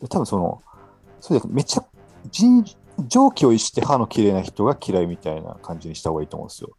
[0.00, 0.62] で多分その、
[1.20, 1.84] それでめっちゃ、
[2.30, 2.64] 人
[3.08, 6.76] 常軌を逸して歯の綺麗な人が嫌いみたいな感じにした方がいいと思うんですよ。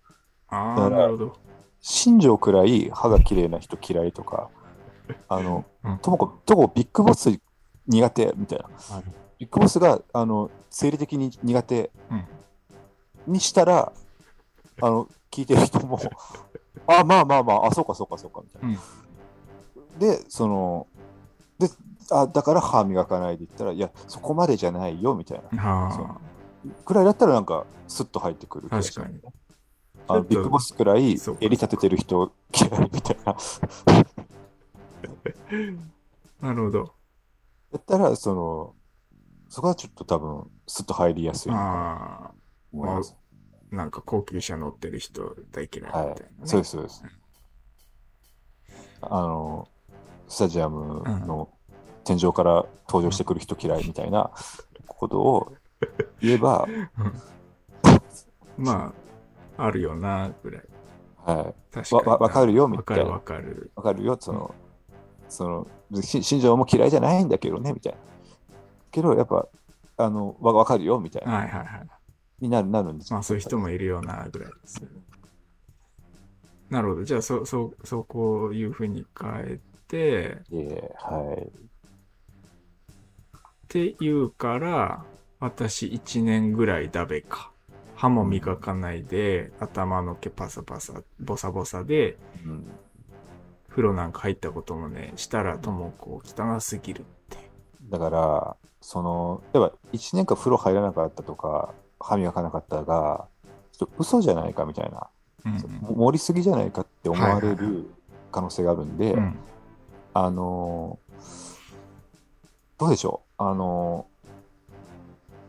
[0.47, 1.39] ああ、なるほど。
[1.80, 4.49] 新庄くらい歯が綺麗な人嫌いとか、
[5.30, 7.30] あのうん、ともこ、とこビッグボス
[7.88, 8.65] 苦手みたいな。
[8.95, 9.03] はい
[9.39, 12.23] ビッグボスが、あの、生理的に苦手うん
[13.27, 13.91] にしたら、
[14.82, 15.99] あの、聞いてる人も、
[16.88, 18.80] あ、まあまあまあ、あ、そうかそうかそうか、みたいな。
[19.99, 20.88] で、その、
[21.60, 21.67] で、
[22.12, 26.20] あ、だから歯磨かないで言ったら、いや、そこまでじゃないよ、みたいな。
[26.86, 29.20] くらいだったらなんか、スッと入ってくる気がしますね。
[30.10, 33.36] あビッグボスくらい襟立ててる人嫌いみたいな。
[33.36, 33.38] あ。
[36.48, 36.93] なるほど。
[37.74, 38.76] だったら、その、
[39.50, 42.32] そこはちょっと多分、スッと入りやすいとあ。
[42.74, 43.02] あ、
[43.72, 46.30] なんか高級車乗ってる人大嫌いみたいな、はいね。。
[46.46, 47.04] そうです、そうです。
[49.02, 49.67] あの、
[50.28, 51.50] スタジアムの
[52.08, 54.32] 天井から登場してくる人嫌いみたいな
[54.86, 55.54] ことを
[56.22, 56.65] 言えば、
[58.58, 58.93] ま
[59.58, 60.63] あ、あるよな、ぐらい。
[61.26, 61.96] は確い。
[61.96, 63.12] わ、わわかるよ、みたいな。
[63.12, 63.72] わかるわかる。
[63.76, 64.56] わかるよ、その、
[65.28, 68.00] その、し新庄も嫌いじゃないんだけどね、みたいな。
[68.89, 69.48] けど、やっぱ、
[69.98, 71.88] あの、わわかるよ、みたいな、はいはいはい。
[72.39, 74.82] になる、なるんですよまあそういう人もいるよな、ぐらいです。
[76.70, 77.04] なるほど。
[77.04, 81.67] じゃあ、そ、そ、そこいうふうに変えて、えはい。
[83.67, 85.03] って言うから、
[85.41, 87.51] 私1年ぐらいダメか。
[87.95, 92.65] 歯も磨かないで、頭の毛パサパサ、ボサボサで、うん、
[93.69, 97.38] 風呂なんか入ったこともね、したらともこ汚すぎるって。
[97.89, 103.27] だから、その、例えば、1年間風呂入らなかったとか、歯磨かなかったが、
[103.73, 105.08] ちょっと嘘じゃないかみたいな、
[105.45, 107.89] うんも盛りすぎじゃないかって思われはいはいる
[108.32, 109.36] 可能性があるんで、うん。
[110.13, 110.99] あの
[112.77, 113.27] どうでしょう？
[113.38, 114.08] あの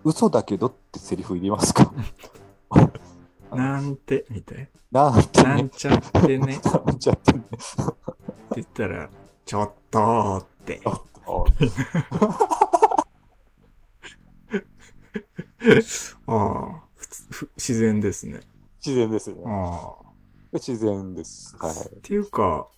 [0.05, 1.93] 嘘だけどってセリフ入れますか？
[3.53, 5.49] なんて、みたいなんてな。
[5.51, 6.57] なねん、ちゃってね。
[6.57, 7.43] ってなんちゃってね。
[8.55, 9.09] 言ったら、
[9.45, 10.81] ちょっとーって。
[10.87, 10.91] あ
[16.27, 18.41] ああ、ふつふ自然ですね。
[18.85, 19.43] 自然ですね。
[19.47, 20.09] ああ。
[20.53, 21.57] 自然です。
[21.59, 21.73] はい。
[21.97, 22.69] っていうか、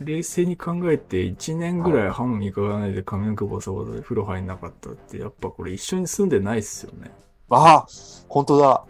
[0.00, 7.10] 冷静に考えて1年ぐらい歯も磨かないで髪の毛ボサボサで風呂入んなかったって、やっぱこれ一緒に住んでないっすよね。
[7.50, 7.86] ああ
[8.28, 8.84] 本当だ。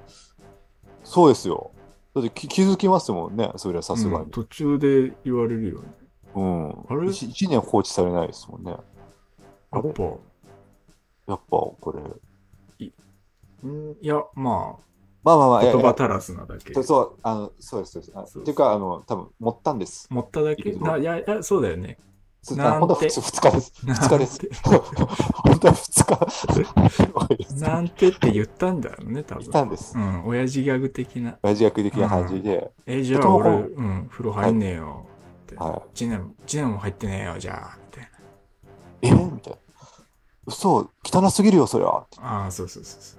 [1.03, 1.73] そうですよ。
[2.14, 4.31] だって気気づきますもんね、それはさすがにうん。
[4.31, 5.88] 途中で言われるよね。
[6.35, 6.70] うん。
[6.70, 7.11] あれ？
[7.11, 8.70] 一一年放置されないですもんね。
[8.70, 8.77] や
[9.81, 12.01] っぱ、やっぱこれ。
[13.68, 14.83] んいや、まあ、
[15.22, 16.85] まあまあまあ、言葉足らずなだけそう。
[16.85, 18.38] そう、あの、そうです、そうです。
[18.38, 20.06] っていうか、あの、多分持ったんです。
[20.11, 21.98] 持っただけいや、いや、そうだよね。
[22.42, 23.72] つなんてあ本当は普通2日です。
[23.85, 24.40] 2日です。
[24.64, 27.54] 本当は2日。
[27.61, 29.44] なんてって言ったんだよね、多分。
[29.44, 30.00] いたんですう。
[30.00, 31.38] ん、親父ギャグ的な。
[31.42, 35.06] 親父役的な感じで、え、じゃあ俺、うん、風呂入んねえよ。
[35.44, 35.56] って。
[35.56, 38.09] は1年、一年も入ってねえよ、じゃあ、みたいい。
[39.02, 39.59] えみたいな。
[40.46, 42.06] 嘘、汚すぎるよ、それは。
[42.16, 42.44] な。
[42.44, 43.18] ああ、そうそうそうそ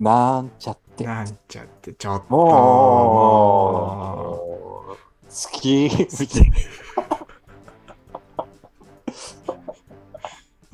[0.00, 0.83] なんちゃっう。
[0.96, 1.04] て。
[1.04, 2.34] なんちゃって、ちょっと。
[2.34, 3.64] も
[4.88, 4.96] う、好
[5.52, 5.90] き。
[5.90, 6.56] みたいな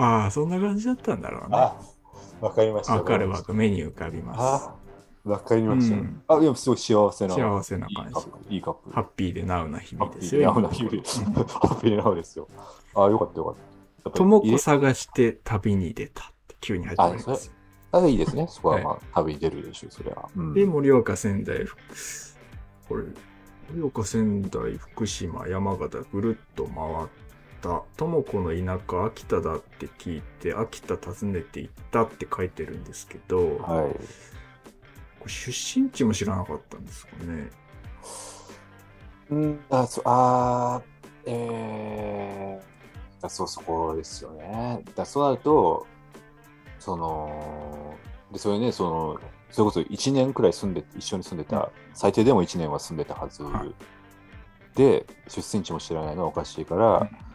[0.01, 1.57] ああ、そんな感じだったんだろうね。
[1.59, 1.77] あ、
[2.41, 2.95] わかりました。
[2.95, 3.55] わかるわかる。
[3.55, 4.41] 目に浮かびます。
[4.41, 4.75] あ、
[5.25, 5.97] わかりました。
[5.97, 7.35] うんあ、でもすごい幸せな。
[7.35, 8.11] 幸せな感
[8.49, 8.55] じ。
[8.55, 8.91] いいカップ。
[8.93, 10.55] ハッピーでナウな日ハッピ々ですよ。
[10.55, 10.97] ーな日々。
[10.97, 12.49] ハッピーな日 ですよ。
[12.95, 13.55] あ、よかったよかっ
[14.05, 14.11] た。
[14.11, 17.53] ともこ探して旅に出たって急に始まりますよ。
[17.93, 18.47] あ、いいですね。
[18.51, 20.29] そこはまあ、旅に出るでしょう、それは。
[20.37, 21.79] うんで、盛岡、仙台、福
[22.89, 23.05] これ、
[23.73, 26.75] 盛岡、仙台、福島、山形、ぐるっと回
[27.05, 27.09] っ
[27.61, 27.83] た。
[27.97, 33.95] ともこの田舎、秋田だって聞いて、秋田訪ねて行ったって書いてるんですけど、こはい。
[35.25, 37.51] れ出身地も知らなかったんですかね。
[39.31, 44.83] うん、あ、そう、あーえー、だそう、そこですよね。
[44.97, 45.87] だそうなると、
[46.81, 47.95] その、
[48.33, 49.21] で、それね、その、
[49.53, 53.75] それこそ1年くらい住んで、一緒に住んでた、最低でも1年は住んでたはずはい
[54.75, 57.31] で、出身地も知らないのはおかしいから、うん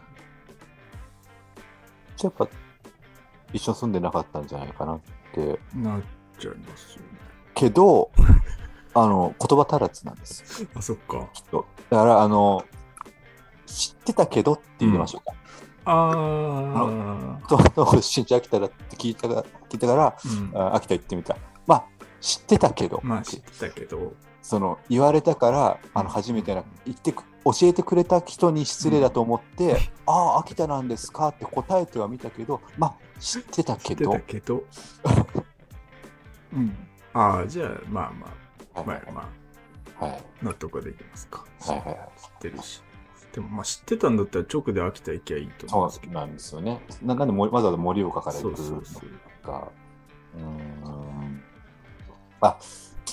[2.16, 2.56] じゃあやっぱ、
[3.52, 5.00] 一緒に住んでなかったんじゃないかなっ
[5.34, 5.60] て。
[5.74, 6.02] なっ
[6.38, 7.06] ちゃいますよね。
[7.54, 8.10] けど、
[8.94, 10.66] あの、言葉足らずなんです。
[10.74, 11.28] あ、そっか。
[11.34, 11.66] きっと。
[11.90, 12.64] だから、あの、
[13.66, 15.36] 知ってたけどって言いましょうか。
[15.86, 20.60] あと、と出身地秋田だって聞いたが聞いたから、ー、うん。
[20.60, 21.36] あ秋田行ってみた。
[21.66, 21.84] まあ、
[22.20, 34.64] 知ってたけど、まあ知ってたけど、その言われたから、あの初めてな言ってく教えてくれた人に失礼だと思って、ああ、秋田なんですかって答えてはみたけど、まあ、知ってたけど知ってた、けど、
[36.52, 36.76] うん。
[37.12, 38.26] ああ、じゃあ、まあま
[38.74, 39.30] あ、はいまあま
[40.00, 41.44] あ、はい納得できますか。
[41.60, 41.96] はいはいはい。
[42.20, 42.82] 知ってるし。
[43.36, 45.92] でも、まあ知ってたんだったら直で秋田行きゃいいと思う。
[45.92, 46.80] そうなんですよね。
[47.02, 48.62] ななんでもわざわざ盛岡から行く。
[48.62, 48.80] の
[49.42, 49.68] か。
[50.34, 51.42] うーん。
[52.40, 52.56] あ、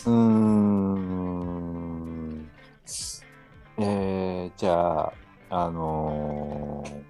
[0.05, 2.49] うーん。
[3.79, 5.13] えー、じゃあ、
[5.49, 7.03] あのー、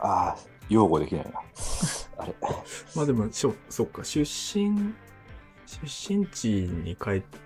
[0.00, 1.30] あー、擁護できないな。
[2.18, 2.34] あれ。
[2.96, 4.94] まあでも、しょそっか、出身、
[5.64, 7.38] 出身地に帰って、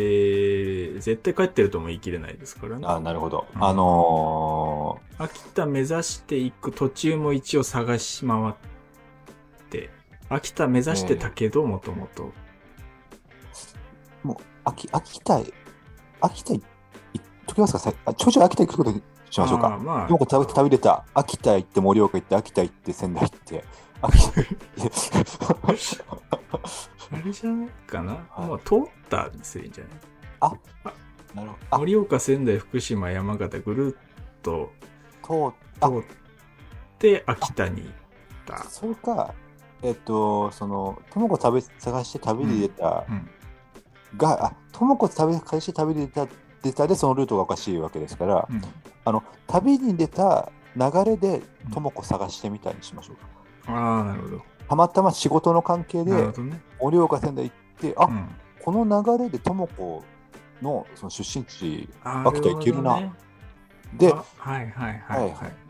[0.00, 2.86] 絶対帰ってるとも言い切れないですからね。
[2.86, 3.46] あ、なるほど。
[3.54, 8.54] うんあの秋田目指していく途中も一応探し回っ
[9.70, 9.90] て、
[10.28, 12.32] 秋田目指してたけど、もともと。
[14.24, 15.44] ー、もう、秋、秋田へ、
[16.20, 16.62] 秋田行っ
[17.46, 17.78] ときますか？
[17.78, 19.66] さあちょいちょい秋田行くことにしましょうか。
[19.74, 21.04] あーまあでもこれ旅旅出た。
[21.14, 23.64] 秋田行って、盛岡行って、 秋田行って、仙台行って。
[24.00, 24.40] 秋田
[27.14, 28.76] あれじゃないかな、はいもう通
[29.20, 30.58] ったりするんじゃない？
[31.36, 31.58] なるほど。
[31.70, 34.70] あ、盛岡、仙台、福島、山形、ぐるっと
[35.22, 36.02] 通っ
[36.98, 37.92] て秋田に行っ
[38.46, 38.64] た。
[38.64, 39.34] それか、
[39.82, 43.28] えっと、その、ともこ食べ探して旅に出たうん
[44.16, 46.26] が、あ、ともこ食べ探して旅に出た、
[46.62, 48.62] 出たでそのルートがおかしいわけですから、うん
[49.04, 53.16] あの、旅に出た流れでともこ探してみたいにしましょう
[53.66, 53.72] か。
[53.72, 54.42] ああ、なるほど。
[54.68, 56.60] たまたま仕事の関係でなるほ、どね。
[56.78, 58.28] 盛岡仙台行って、あ、うん
[58.64, 60.04] この流れでともこ
[60.60, 63.14] のその出身地秋田行けるな
[63.94, 65.30] で、あはいはいはいはい。
[65.32, 65.62] はい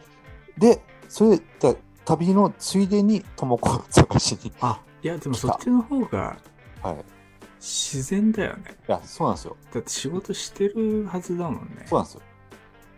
[0.59, 1.75] で、それだ
[2.05, 4.53] 旅のついでにともこを探しに。
[4.61, 6.37] あ、いや、でもそっちの方が
[6.83, 6.95] はい。
[6.95, 6.99] い
[7.61, 8.77] 自然だよね。
[8.89, 9.57] や、そうなんですよ。
[9.73, 11.87] だって仕事してるはずだもんね。
[11.87, 12.23] そうなんですよ。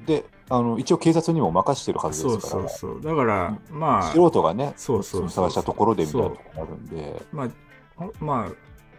[0.07, 3.03] で、あの一応警察にも任してるはずそうですから、そうそう。
[3.03, 7.49] だから、まあ、素人がね、探したところでみたいなそうところがあるんで、まあ、
[7.97, 8.53] ほまあ、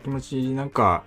[0.05, 1.03] 気持ちなんか、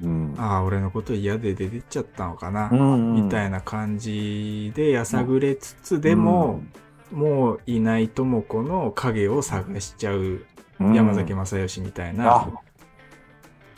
[0.00, 0.36] うん。
[0.38, 6.62] ああ、俺のこと嫌で出てっちゃったのかな、うんみたいな感じでやさぐれつつ、でも、
[7.10, 10.46] もういないとも子の影を探しちゃう
[10.78, 12.48] うん山崎正義みたいあな、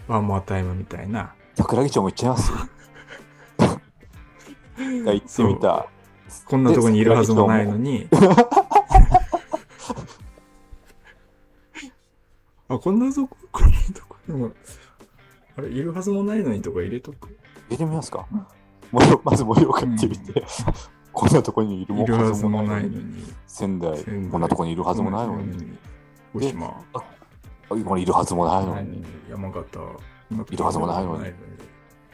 [0.08, 1.32] ワンモアタイムみたいな。
[1.54, 2.52] 桜木町も行っちゃいます？
[5.04, 5.86] が行ってみた。
[6.44, 8.08] こんなとこにいるはずもないのに。
[12.68, 14.52] あ、こんなとこ、こんなとこにも、
[15.56, 17.28] あれ、いるはずもないのにとか入れとく？
[17.28, 17.36] 入
[17.70, 18.26] れてみますか？
[18.92, 20.44] 盛岡まず盛岡行ってみて、
[21.12, 23.24] こんなとこにいるいるはずもないのに。
[23.46, 25.78] 仙台こんなとこにいるはずもないのに、に。
[26.32, 27.04] 福島、こ
[27.68, 29.78] こにいるはずもないのに、山形、
[30.50, 31.32] いるはずもないのに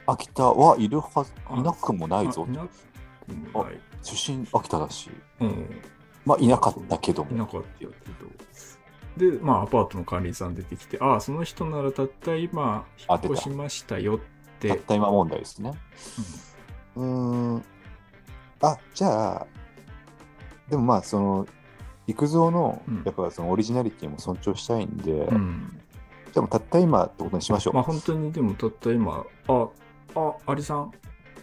[0.06, 2.46] 秋田はいるはず、あいなくもないぞ
[3.54, 3.64] あ。
[4.02, 5.10] 出身秋田だし、
[5.40, 5.80] うん。
[6.24, 7.30] まあいなかったけども。
[7.30, 7.92] いなかったけど。
[9.16, 14.20] で、まあ、アパートの管理人さん出てきて、ああ、その人ならたった今、引っ越しましたよっ
[14.60, 15.72] て、たった今問題ですね。
[16.96, 17.04] うー
[17.56, 17.64] ん。
[18.62, 19.46] あ、じゃあ、
[20.68, 21.46] でもまあ、その、
[22.06, 25.80] 育三のうん、やっぱそのオリジナリティも尊重したいんで、うん。
[26.32, 27.74] じゃあもうたった今ってことにしましょう。
[27.74, 29.68] まあ本当にでもたった今、あ、
[30.14, 30.92] あ、アリさん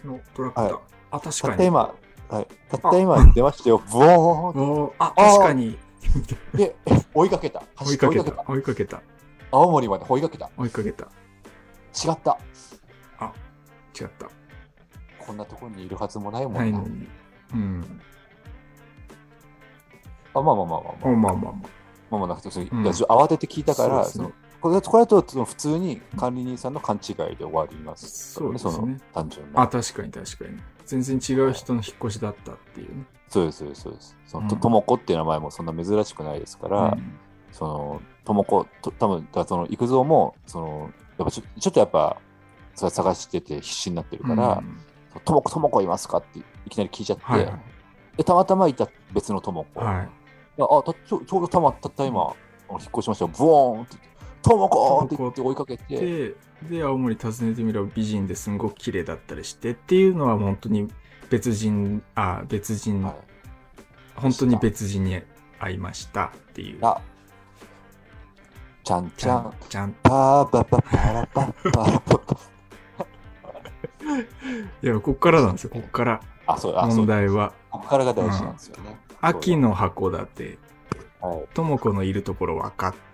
[0.04, 0.64] のトラクター。
[0.64, 0.74] はい
[1.10, 1.54] あ、確たかに。
[1.54, 1.94] った今、
[2.28, 3.82] はい、たった今出ましたよ。
[3.90, 5.78] ブオーンあ、確かに。
[6.54, 6.76] で、
[7.12, 7.62] 追いかけた。
[7.84, 8.44] 追いかけた。
[8.46, 9.02] 追いかけた。
[9.50, 10.50] 青森まで追いかけた。
[10.56, 11.04] 追いかけた。
[11.04, 12.38] 違った。
[14.00, 14.28] 違った。
[15.24, 16.60] こんなところにいるはずもないもんな。
[16.60, 17.08] ないのに。
[17.54, 18.00] うん。
[20.34, 21.12] あまあまあまあまあまあ。
[21.12, 21.52] まあまあまあまあ。
[22.10, 29.68] まあまあなくて、うん慌てて聞いたから、そねそのこれこれだとその普通に管理人さんの勘違いで終わりますね、そうですねの単純あ、な。
[29.68, 30.58] 確かに確かに。
[30.86, 33.04] 全然違う人の引っ越しだったっていうね。
[33.28, 34.16] そうです、そうです、そうです。
[34.26, 37.18] そのとうんともこっていう名前もそんな珍しくないですから、うん
[37.52, 42.16] そのともこと多分だその育三もそのやっぱちょちょっとやっぱ
[42.74, 44.80] それ探してて必死になってるからうん
[45.24, 47.60] 「ともこともこいますか?」っていきなり聞いちゃって、はいはい。
[48.16, 50.08] でたまたまいた別のともこ、はい
[50.56, 52.24] やあたちょうどたまたった今、あ
[52.72, 53.96] の引っ越しましたよブオーンって
[54.44, 56.34] 「ともこ!」って言って追いかけてで、
[56.76, 60.88] で、青森訪ねてみれば美人ですんごく綺麗だったりしてっていうのは本当に
[61.30, 63.14] 別人、あ、別人、はい、
[64.14, 65.22] 本当に別人に
[65.58, 66.78] 会いましたっていう。
[66.82, 67.00] あ
[68.84, 69.92] ちゃんちゃんちゃん。
[70.02, 72.36] パーパパパラパパラパパ
[74.82, 76.20] いや、こっからなんですよ、こっから。
[76.46, 77.54] あそうあ問題は。
[77.70, 80.58] ここからが大事なんですよね、秋の函館、はい
[81.54, 82.94] とも子のいるところ分かっ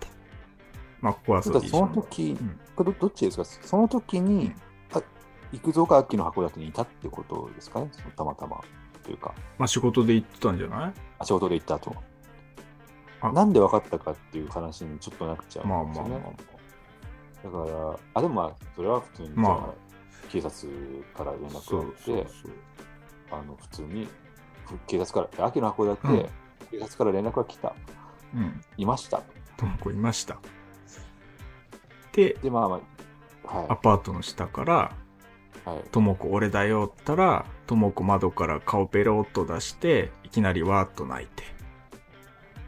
[1.01, 2.59] まあ、ここはそその時、うん。
[2.75, 3.43] これどどっちですか？
[3.45, 4.55] その時に、うん。
[4.93, 5.01] あ
[5.51, 7.89] 育三が秋の函館にいたってことですかね？
[8.15, 8.61] たまたま
[9.03, 9.33] というか。
[9.57, 10.93] まあ、仕事で行ってたんじゃない？
[11.19, 11.95] あ仕事で行った後。
[13.21, 13.31] あ。
[13.31, 16.37] なんで分かったかっていう話にちょっとなっちゃまあうんですよまあまね、
[17.43, 19.91] だからあでもまあそれは普通に、まあ。
[20.29, 20.71] 警察
[21.13, 21.47] から連あ。
[21.47, 22.51] 絡そうがあってそうそう。
[23.31, 24.07] あの普通に
[24.65, 26.29] ふ警察から秋の函館、うん。
[26.69, 27.75] 警察から連絡が来た。
[28.35, 28.61] うん。
[28.77, 29.23] いました。
[29.57, 30.37] とも子いました。
[32.13, 32.81] で、でまあま
[33.45, 34.95] あはアパートの下から、
[35.91, 41.43] とも子俺だよったら、とも子窓から顔ペロッと出して、いきなりわーっと泣いて。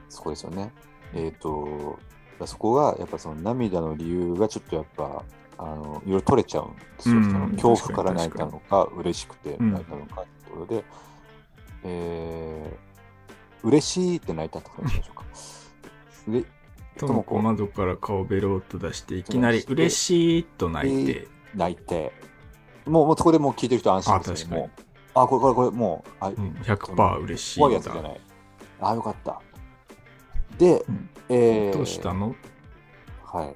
[0.10, 0.72] そこですよね。
[1.14, 2.00] えっ、と、
[2.46, 5.24] そこがやっぱその涙の理由がちょっとやっぱ、
[5.58, 7.16] あのいろいろ取れちゃうんですよ。
[7.16, 10.84] うんその恐怖から泣いたのか、嬉しくてうん泣いたのかってところで、
[11.84, 15.24] えー、嬉しいって泣いたってことにしょうか。
[16.98, 22.14] とも子窓から顔ベロッと出して、いきなり嬉しいと泣いて、泣いて、
[22.86, 24.72] もうもうそこでもう聞いてる人安心ですね。
[25.16, 28.22] あこれこれこれもう、あうん、100%嬉しい怖いやつじゃない。
[28.82, 29.42] あ、よかった。
[30.58, 32.36] で、うんえー、どうしたの？
[33.24, 33.56] はい。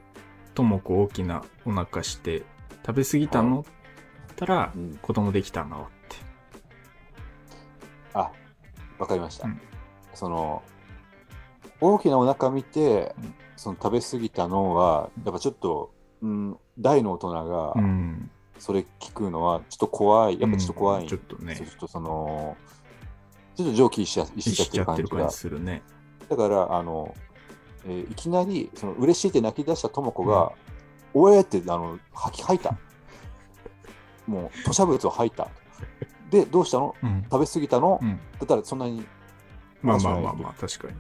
[0.54, 2.44] とも子大きなお腹して、
[2.86, 3.70] 食べ過ぎたの、って
[4.28, 5.82] 言ったらう、ん子供できたの？
[5.82, 6.16] って。
[8.14, 8.32] あ、
[8.98, 9.48] わかりました。
[9.48, 9.62] うん
[10.14, 10.64] その、
[11.80, 18.30] 大きなお腹見て、うんその食べ過ぎたのは、やっぱちょっと、うん、大の大人がうん。
[18.60, 22.56] それ聞くのはちょっと怖い、やっぱちょっと怖い、うんちょっとねちょっとその、
[23.56, 25.82] ちょっと蒸気しちゃってる感じがじするね。
[26.30, 27.16] だから、あの、
[27.86, 30.52] えーいきなり、その嬉しいって泣き出した智子が、
[31.16, 32.78] おえってあの吐き吐いた。
[34.28, 35.50] もう、吐砂物を吐いた。
[36.30, 36.96] で、どうしたの？
[37.02, 37.24] うん。
[37.24, 38.18] 食べ過ぎたの、うん。
[38.18, 39.04] だったらそんなに。
[39.82, 40.94] まあまあまあまあ、確かに。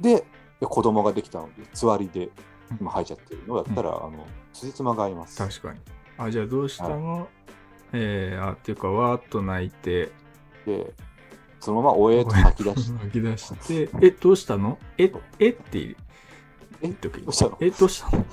[0.00, 0.24] で、
[0.60, 2.30] で子供ができたので、つわりで
[2.80, 5.38] 今吐いちゃってるのだったら、あの、つじつまが合います。
[5.38, 5.80] 確かに。
[6.18, 7.28] あ、じゃあどうしたの、
[7.92, 10.10] えー、あ、っていうか、わーっと泣いて、
[10.64, 10.92] で、
[11.60, 14.78] そのままおえと吐き出して、 吐き出して、え、どうしたの？
[14.98, 15.50] え、え？
[15.50, 15.96] って
[16.82, 17.58] え、時どうしたの？
[17.60, 18.24] え、どうしたの？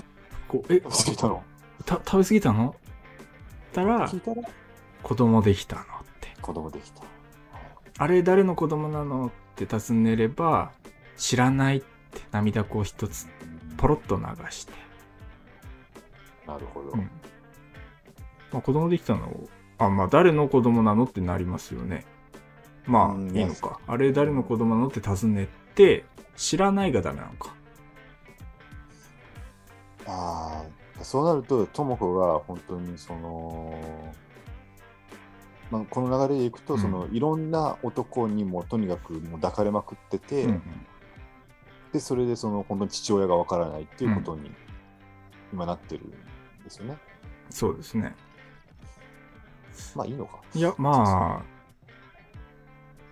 [0.47, 1.43] こうえ、どうしたの？
[1.85, 2.69] た食べ過ぎたの？
[2.69, 4.41] ったらたら、
[5.01, 5.85] 子供できたのっ
[6.21, 6.29] て。
[6.41, 7.01] 子供できた。
[7.97, 9.27] あれ誰の子供なの？
[9.27, 10.71] って尋ねれば、
[11.17, 11.87] 知らないって
[12.31, 13.27] 涙こう一つ
[13.77, 14.73] ポロッと流して。
[16.47, 16.91] なるほど。
[16.91, 17.09] うん。
[18.51, 19.47] まあ子供できたの
[19.77, 22.05] あ、まあ誰の子供なのってなりますよね。
[22.85, 23.79] まあうんいいのか。
[23.87, 26.05] あれ誰の子供なのって尋ねて、
[26.35, 27.55] 知らないがダメなのか。
[30.05, 30.65] あ
[30.99, 33.81] あ、そうなると、智子が本当にその、
[35.71, 40.61] まあ、この流れでいくと、うんそのいろんな男にもとにかくもう抱かれまくってて、うん
[41.93, 44.51] でそれでその本当に父親がわからないっていうことに
[45.53, 46.09] 今なってるん
[46.63, 46.97] ですよね。
[47.49, 48.15] そうですね。
[49.95, 50.41] まあいいのか。
[50.55, 51.43] いや、まあ、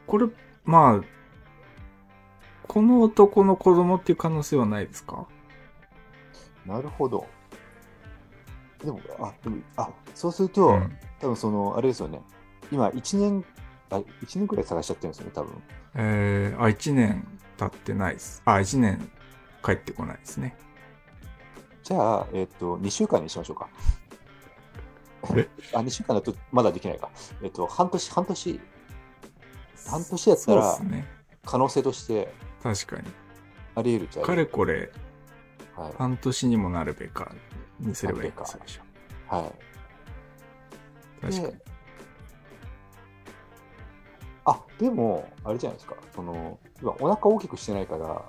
[0.08, 0.28] これ、
[0.66, 1.02] まあ、
[2.68, 5.28] この男の子供っていう可能性はないですか？
[6.66, 7.28] なるほど。
[8.84, 12.20] でも、あ、でもあそうすると、うん多分その、あれですよね。
[12.72, 13.46] 今、1年、
[13.92, 15.62] あ一年くらい探しちゃってるんですよね、多分。
[15.94, 17.28] えー、あ、1年
[17.70, 18.42] 経ってないです。
[18.46, 19.12] あ、1年
[19.64, 20.56] 帰ってこないですね。
[21.84, 23.70] じゃあ、えっ、と、2週間にしましょうか。
[25.36, 25.48] え？
[25.74, 27.12] あ、2週間だとまだできないか。
[27.44, 28.60] えっ、と、半年、半年、
[29.88, 31.08] 半年やったらね。
[31.46, 32.34] 可能性として
[32.64, 33.04] 確かに。
[33.76, 34.92] あり得るじゃかれこれ、
[35.76, 35.94] はい。
[35.98, 37.32] 半年にもなるべか
[37.80, 39.36] にすればいいんですでしょ。
[39.36, 39.52] はい。
[41.22, 41.71] 確かにで。
[44.46, 45.96] あ、でも、あれじゃないですか。
[46.16, 48.26] その、今、お腹大きくしてないから、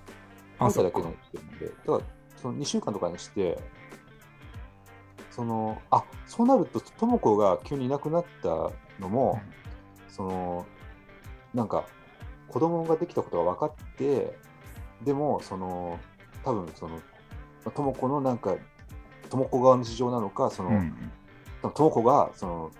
[0.58, 2.00] あ、食べただけのってるんで、だから、
[2.36, 3.58] その2週間とかにして、
[5.30, 8.48] その、あ、そうなると、とも子が急にいなくなった
[9.00, 9.40] のも、
[10.08, 10.66] その、
[11.54, 11.86] なんか、
[12.48, 14.36] 子供ができたことが分かって、
[15.02, 15.98] でも、その、
[16.44, 17.00] 多分その、
[17.74, 18.56] とも子のなんか、
[19.30, 20.94] とも子側の事情なのか、その、うん。
[21.74, 22.70] とも子が、その、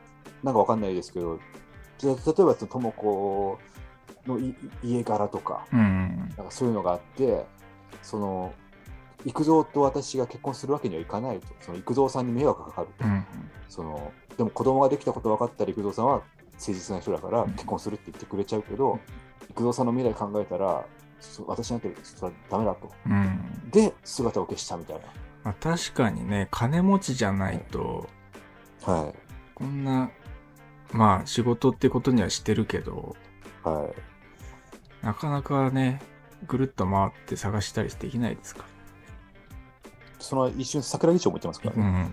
[0.43, 1.39] なんかわかんないですけど、
[2.03, 3.59] 例えば、とも子
[4.27, 6.33] のい家柄とか、うん。
[6.37, 7.45] なんかそういうのがあって、
[8.03, 8.53] その、
[9.25, 13.25] 育三と私が結婚するわけにはいかないと、その育三さんに迷惑がかかると、うん。
[13.69, 16.23] その、でも子供ができたこと分かったら育三さんは
[16.53, 18.99] 誠実な人だからうん結婚するって言ってくれちゃうけど、
[19.51, 20.85] 育三さんの未来考えたら、
[21.21, 22.91] そ私なんてそれはダメだと。
[23.07, 23.71] うん。
[23.71, 25.01] で、姿を消したみたい
[25.45, 28.09] まあ、確かにね、金持ちじゃないと、
[28.87, 28.93] な。
[28.93, 29.15] はい。
[29.55, 30.11] こんな、
[30.93, 33.17] まあ仕事ってことにはしてるけど、
[33.65, 33.93] は
[35.03, 35.05] い。
[35.07, 36.01] なかなかね、
[36.47, 38.65] ぐるっと回って探したりできないですか？
[40.19, 41.83] その一瞬、桜木町も行ってますからら。
[41.83, 42.03] うね。
[42.03, 42.11] ん。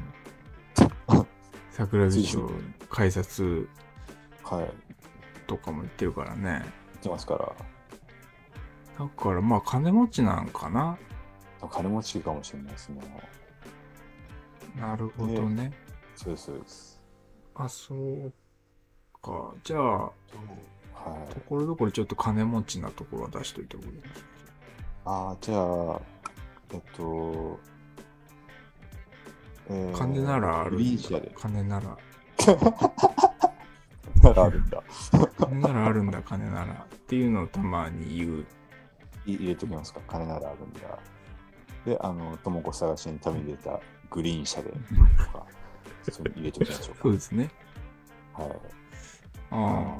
[1.71, 2.49] 桜木町
[2.89, 3.67] 改札
[4.43, 4.71] はい。
[5.47, 6.63] とかも行ってるからね。
[6.93, 9.05] 行ってますから。
[9.05, 10.97] だからまあ金持ちなんかな？
[11.71, 13.01] 金持ちかもしれないですね。
[14.75, 15.73] なるほどね。
[16.15, 17.01] そうです、そうです。
[17.55, 18.33] あ、そう
[19.21, 19.53] か。
[19.63, 20.11] じゃあ、は
[21.29, 21.39] いと。
[21.41, 23.91] ころどころちょっと金持ちなところは出しといておくれ
[25.05, 26.01] ああ、じゃあ、
[26.73, 27.59] えっと、
[29.69, 31.01] えー金ならあるんだ。
[31.35, 31.97] 金なら。
[34.21, 34.83] ならあるんだ。
[35.37, 36.73] 金ならあるんだ、金なら。
[36.73, 38.45] っていうのをたまに言う。
[39.25, 39.99] い入れときますか。
[40.07, 40.79] 金ならあるんだ。
[41.85, 44.77] で、あの、ともこ探しに旅に出たグリーン車でと
[45.31, 45.45] か、
[46.11, 47.51] それ入れときましょそうですね。
[48.33, 48.43] うか。
[48.43, 48.59] はい。
[49.51, 49.97] あ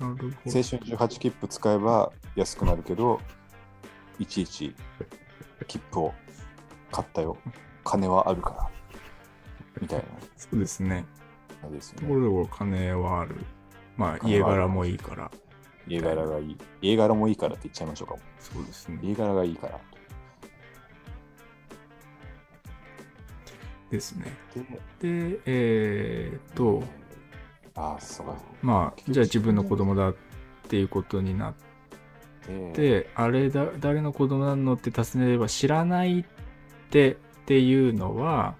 [0.00, 0.26] あ、なるほど。
[0.26, 3.20] 青春18切符使えば安くなるけど、
[4.18, 4.74] いちいち
[5.66, 6.14] 切符を
[6.92, 7.36] 買ったよ。
[7.84, 8.70] 金はあるから。
[9.80, 10.04] みたいな
[10.36, 11.04] そうですね。
[11.60, 12.08] 感じですよね。
[12.08, 13.36] ところどころ金はある。
[13.96, 15.30] まあ、家柄もいいから。
[15.88, 16.58] 家柄がいい。
[16.82, 18.16] 家柄もいいからって言っちゃいましょうか。
[18.38, 18.98] そうですね。
[19.02, 19.80] 家柄がいいから。
[23.90, 24.26] ですね。
[25.00, 26.82] で、で、えーっと、
[27.76, 28.36] ああ、そうか。
[28.62, 30.16] まあ、じゃあ自分の子供だっ
[30.68, 31.54] ていうことになっ
[32.46, 36.24] で、て、あれだ、誰の子供なのって尋ねれば知らないっ
[36.90, 37.16] てっ
[37.46, 38.54] ていうのは、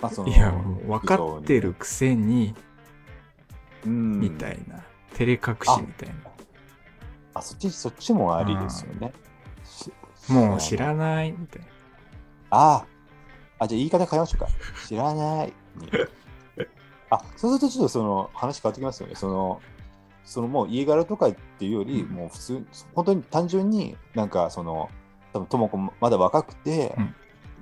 [0.00, 2.54] まあ、そのいや、もう分かってる、くせに、
[3.84, 4.82] うん、みたいな。
[5.14, 6.14] 照れ隠しみたいな。
[7.34, 9.12] あ、そっち、そっちもありですよね。
[9.64, 9.92] し
[10.28, 11.68] もう知らないみたいな。
[12.50, 12.86] ああ。
[13.60, 14.48] あ、じゃあ言い方変えましょうか。
[14.86, 15.90] 知らないに。
[17.10, 19.14] あ、そうするとちょっとその話変わってきますよね。
[19.14, 19.60] その、
[20.24, 22.10] そのもう家柄とかっていうより、うん。
[22.10, 24.90] もう普通、本当に単純になんかその、
[25.32, 27.14] 多分とも子まだ若くて、うん。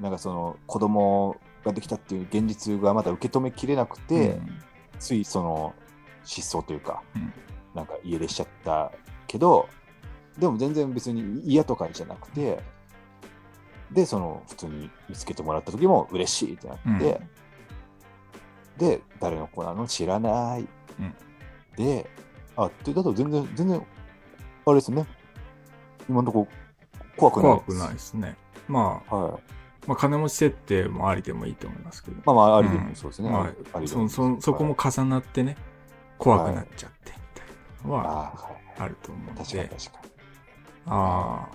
[0.02, 4.58] なんかその子供ができたっていう現実がまだ受け止めきれなくて、うん。
[4.98, 5.74] ついその
[6.24, 7.32] 失踪というか、うん。
[7.74, 8.90] なんか家出しちゃった
[9.26, 9.68] けど、
[10.38, 12.62] でも全然別に嫌とかじゃなくて、
[13.92, 17.20] で、その普通に見つけてもらった時も嬉しいってなって、
[18.78, 19.86] で、誰の子なの？
[19.86, 20.68] 知らない。
[21.00, 21.14] うん
[21.76, 22.08] で、
[22.56, 23.86] あ、で、だと全然、全然、
[24.64, 25.06] あれですね。
[26.08, 26.48] 今のとこ
[27.18, 28.34] 怖くない怖くないですね。
[28.66, 29.42] まあ、はい。
[29.86, 32.16] まあ、金持ち設定もありでもいいと思いますけど。
[32.24, 33.28] まあまあ、ありでうんもそうですね。
[33.28, 35.56] まありあ、でもそそそこも重なってね、
[36.16, 37.46] 怖くなっちゃってみたい
[37.84, 38.32] なのは
[38.78, 40.10] あると思うの確かにで、確かに。
[40.86, 41.48] あ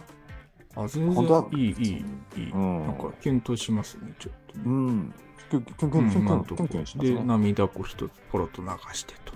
[0.75, 2.05] あ、あ、全然いい、いい、
[2.37, 2.51] いい。
[2.51, 4.63] うんなんか、キュンとしますね、ちょっとね。
[4.65, 5.13] うん。
[5.51, 9.33] キュンキュンキュンキュンキュンキュンしで、涙こ一つポロッと流してと。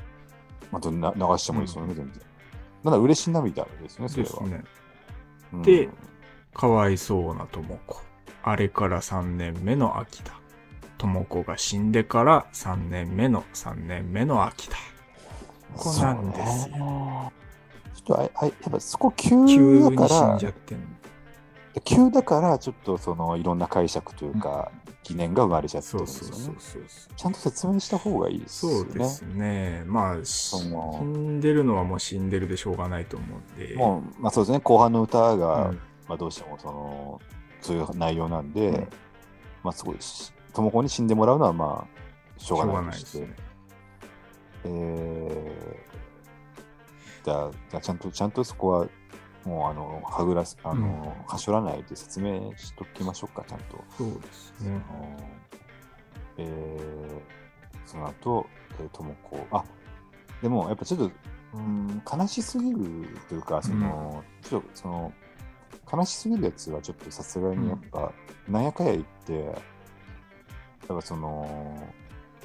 [0.71, 2.21] またな流してもいいですよね、全然。
[2.83, 4.43] なん、嬉し涙ですね、それでは。
[4.43, 4.63] ね。
[5.53, 5.89] うんで、
[6.53, 8.01] かわいそうな智子。
[8.43, 10.33] あれから3年目の秋だ。
[10.97, 14.77] 智子が死んでから3年目の3年目の秋だ。
[15.75, 16.75] こうなんですよ。
[17.93, 20.85] ちょっとああやっぱそこ急急に死んじゃってんの。
[21.83, 24.71] 急だからちょっとそのいろんな解釈というか、
[25.07, 26.35] 疑念が生まれちゃってそうるんですよね。
[26.35, 28.77] そうそうそうちゃんと説明した方がいいですよね。
[28.79, 29.83] そうですね。
[29.85, 33.75] まあ、その死んでるのはもう死んでるでしょうがないと思うんで。
[33.75, 37.21] もう、まあそうですね、後半の歌が、うんまあどうしてもその、
[37.61, 38.87] そういう内容なんで、うん
[39.63, 43.45] まあすごいし、ともこに死んでもらうのはまあ、しょうがないとして、がないですね。
[44.65, 48.87] えー、じゃあ、じゃちゃんと、ちゃんとそこは、
[49.45, 53.83] もうあの、はぐらす、あの、はしょらないで説明しときましょうか、ちゃんと。
[53.97, 54.81] そうですね。
[56.37, 58.47] えー、その後、
[58.79, 59.63] えー、ともこ、あ、
[60.41, 61.11] でもやっぱちょっと、
[61.53, 62.79] うん、悲しすぎる
[63.29, 65.13] というか、その、ちょっとその、
[65.91, 68.11] 悲しすぎるやつはちょっとさすがにやっぱ、
[68.49, 69.55] なんやかんや言って、やっ
[70.87, 71.87] ぱその、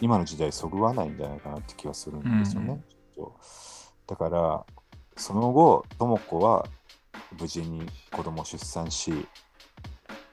[0.00, 2.72] 今の時代そぐわないんじゃないかなって気はするんですよね。
[2.72, 2.84] うん
[4.06, 4.66] だから、
[5.16, 6.66] その後、とも子は
[7.38, 9.26] 無事に子供を出産し、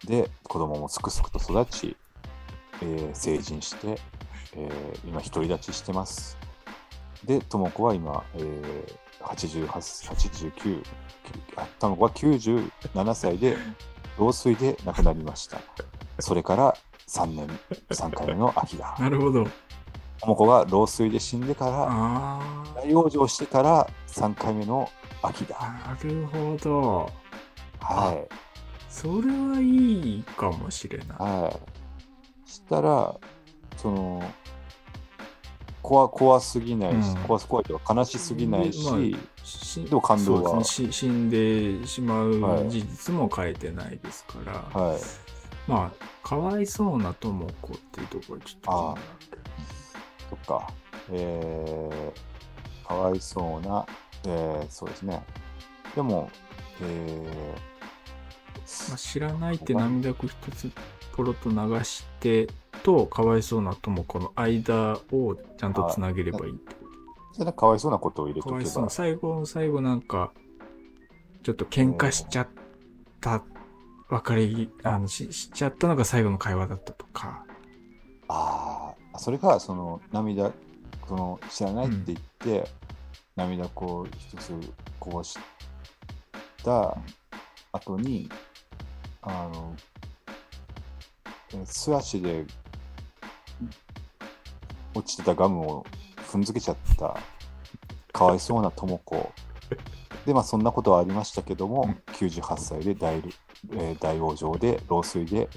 [0.05, 1.97] で、子供もすくすくと育ち、
[2.81, 3.99] えー成人して、
[4.53, 6.37] えー今独り立ちしてます。
[7.25, 10.83] で、とも子は今、えー、88、89、
[11.55, 13.57] あとも子は97歳で
[14.17, 15.59] 老衰で亡くなりました。
[16.19, 16.75] それから
[17.07, 17.47] 3年、
[17.89, 18.95] 3回目の秋だ。
[18.99, 19.45] なるほど。
[20.19, 24.89] とも子が老衰で死んでから、あ大往生してから3回目の
[25.21, 25.57] 秋だ。
[25.59, 27.11] あ、なるほど。
[27.79, 28.27] はい。
[28.89, 31.07] それはいいかもしれない。
[31.17, 31.53] は
[32.45, 32.49] い。
[32.49, 33.15] したら、
[33.77, 34.23] その、
[35.81, 44.99] 怖怖すぎないし、うん怖す怖いとか悲しすぎないし、でましでも感動はねし死んでしまはいう事実も変えてないですから、はい。
[45.65, 49.47] まあ、かわいそうなとも子っていうところはちょっと気になる
[50.29, 50.73] そっか。
[51.11, 53.85] えー、かわいそうな、
[54.25, 55.23] えー、そうですね。
[55.95, 56.29] でも、
[56.81, 57.55] え
[58.89, 60.71] まあ、知らないって涙く一つ
[61.13, 62.47] ポロと流して
[62.83, 68.49] とかわいそうなとも子の間をちゃんとつなげればいいってこー、それはかわいそうなことを入れと。
[68.49, 70.31] とけばかわいそうな、最後の最後なんか
[71.43, 72.47] ちょっと喧嘩しちゃっ
[73.21, 73.43] た
[74.09, 77.45] 別れあのししちゃったのが最後の会話だったとか
[78.29, 80.51] ああ、それが、その、涙、
[81.07, 82.19] その、知らないって言っ
[82.63, 82.69] て、
[83.37, 84.51] 涙こう、一つ
[84.99, 85.37] こぼし
[86.63, 86.97] た
[87.71, 88.29] 後に、
[89.21, 89.75] あの、
[91.53, 92.45] え素足で
[94.95, 95.85] 落ちてたガムを
[96.31, 97.15] 踏んづけちゃった、
[98.11, 99.31] かわいそうな智子。
[100.25, 103.17] で、まあ、そんなことはありましたけども、うん98歳で大,、
[103.73, 105.47] えー大往生で、老衰で、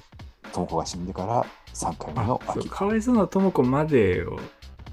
[0.53, 2.69] 智子が死んでから3回目の秋。
[2.69, 4.39] かわいそうなとも子までを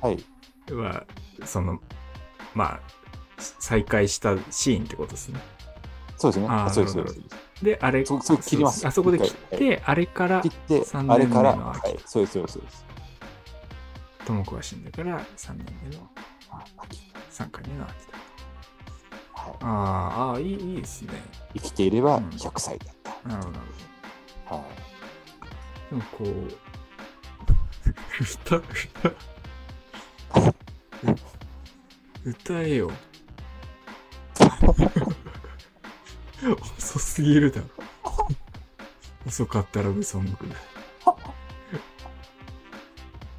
[0.01, 0.23] はい。
[0.71, 1.05] は
[1.45, 1.81] その
[2.53, 2.79] まあ
[3.37, 5.39] 再会したシーンってことですね。
[6.17, 6.47] そうですね。
[6.49, 7.19] あーそうです、そうです。
[7.63, 11.73] で、あれ、そそこ切りますあそこで切っ一て、あれから切、って、3年目あれから、
[12.05, 12.85] そうです、そうです、そうです。
[14.25, 16.09] とも子が死んでから3年目の
[16.51, 16.99] あ秋
[17.31, 18.17] 3回目の秋だ。
[19.33, 21.13] はい、あーあー、いい、いいですね。
[21.53, 23.29] 生きていればうん100歳だった。
[23.29, 23.71] なるほど、なる
[24.45, 24.65] ほはい、
[25.91, 25.97] ど。
[25.97, 26.57] でもこう、
[28.21, 28.67] 歌、歌、
[32.27, 32.91] 歌えよ。
[36.77, 37.67] 遅すぎるだろ。
[39.25, 40.31] 遅かったラブソング。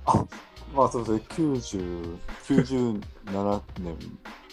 [0.06, 0.24] あ
[0.74, 2.16] まあそうですね、90
[2.46, 3.02] 97
[3.78, 3.98] 年、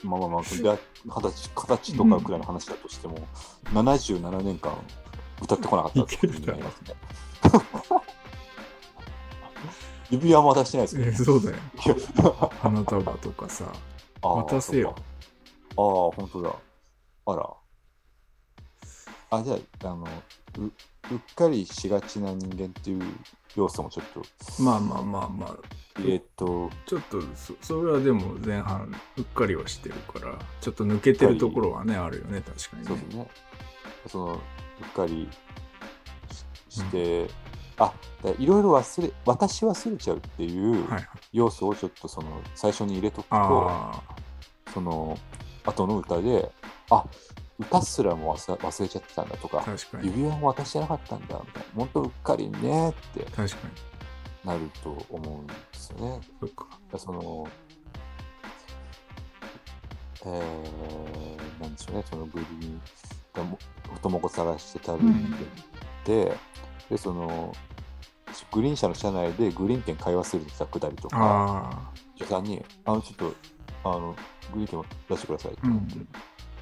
[0.03, 3.15] まあまあまあ、 で二十歳、形とかくらいの話だとしても、
[3.71, 4.77] 77年間
[5.41, 6.93] 歌ってこなかったってことになりますね。
[10.11, 11.57] 指輪も渡してないですけどえそうだよ。
[12.61, 13.71] 花束とかさ、
[14.28, 14.95] 渡せよ。
[15.78, 16.55] ああ、本当だ。
[17.28, 17.49] あら。
[19.32, 20.07] あ、じゃあ、あの、
[20.59, 20.63] う
[21.11, 23.03] うっかりしがちな人間っていう
[23.55, 24.23] 要素もちょっと、
[24.61, 25.57] まあまあまあまあ、
[25.99, 33.15] えーっと、ちょっとそ、それはでも前半うっかりはしてるから、ちょっと抜けてるところはね、あるよね、確かにねそうです。
[33.17, 33.28] ね。
[34.07, 34.39] その、うっ
[34.93, 35.30] かり
[36.69, 37.30] しして、
[37.78, 40.88] あ、だいろいろ忘れ、私忘れちゃうっていう。
[41.34, 44.01] 要素をちょっとその、最初に入れとくと、あ
[44.73, 45.17] その、
[45.65, 46.51] 後の歌で、
[46.89, 47.05] あ、
[47.57, 49.65] 歌すらも忘れ忘れちゃってたんだとか。
[50.01, 53.95] 指輪も渡してなかったんだみたいな、本当うっかりねって確かに。
[54.45, 56.21] なると思うんですよね。
[56.91, 56.97] そ。
[56.99, 57.47] その、
[60.26, 62.82] えー、なんでしょうね、そのグリーン
[63.34, 63.57] がも、
[63.93, 65.36] 太もこ探して旅に
[66.05, 66.38] 出て、
[66.89, 67.53] で、その、
[68.51, 73.36] グリーン車の車内でグリーン券買い忘れてたくだりとか、あ女さんに、あの、ちょっと、
[73.83, 74.15] あの、
[74.53, 76.07] グリーン券を出してくださいって言って、ん。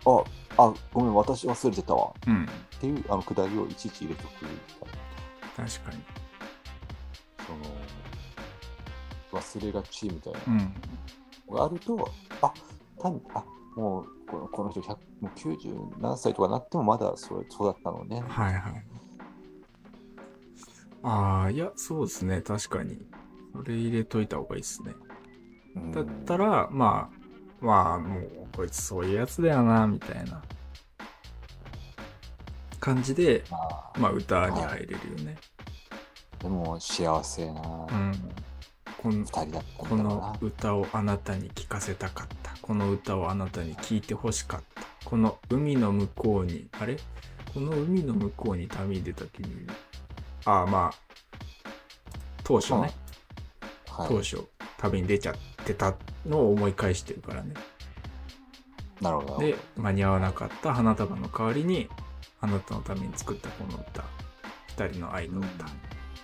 [0.06, 0.24] あ、
[0.58, 2.46] あ、ごめん、私忘れてたわうん。
[2.46, 4.46] っていうあのくだりをいちいち入れとく。
[5.56, 6.04] 確かに。
[9.32, 10.74] その、忘れがちみたいなうん。
[11.50, 12.12] のがあると、
[12.42, 12.54] あ
[13.00, 13.44] 単に、あ
[13.76, 18.24] もうこのこの人100もう90何歳とかなってもまだそうそうだったのね。
[18.28, 18.86] はいはい。
[21.04, 22.42] ああ、いや、そうですね。
[22.42, 22.98] 確かに。
[23.54, 24.94] それ入れといた方がいいですね。
[25.76, 30.42] うんだったら、まあ、まあ、もう、こいつそういうやつだよな、みたいな
[32.80, 35.38] 感じで、まあまあ、歌に入れるよね。
[36.40, 38.14] でも幸せなうん。
[38.98, 39.26] この
[39.78, 40.38] この。
[40.42, 42.56] 歌をあなたに聴かせたかった。
[42.62, 44.84] この歌をあなたに聴いてほしかった。
[45.06, 46.98] この海の向こうに、あれ？
[47.54, 49.68] この海の向こうに旅に出た君。
[50.46, 50.94] ああ、まあ、
[52.44, 52.92] 当初ね、
[53.90, 54.44] はい、当初
[54.78, 55.36] 旅に出ちゃっ
[55.66, 57.54] てたのを思い返してるからね。
[59.02, 59.40] なるほど。
[59.40, 61.90] で、間に合わなかった花束の代わりに、
[62.42, 64.04] あなたのために作ったこの歌。
[64.68, 65.66] 二人の愛の歌。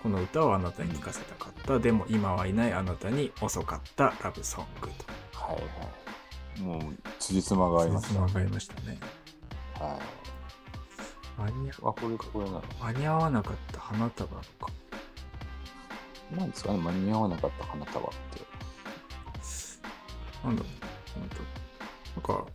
[0.01, 1.79] この歌をあなたに聴かせたかった。
[1.79, 4.93] でも今はいないあなたに遅かったラブソングと。
[5.33, 5.61] はいは
[6.57, 6.61] い。
[6.61, 6.81] もう、
[7.19, 8.21] 辻褄が合いました。
[8.21, 8.99] わかりましたね。
[9.79, 10.28] はい。
[11.39, 12.63] 間にあ、これ、これなの。
[12.81, 14.43] 間に合わなかった花束か。
[16.35, 18.41] なんですかね、間に合わなかった花束って。
[20.43, 20.71] なんだろう。
[21.15, 21.29] 本
[22.23, 22.51] 当なんか、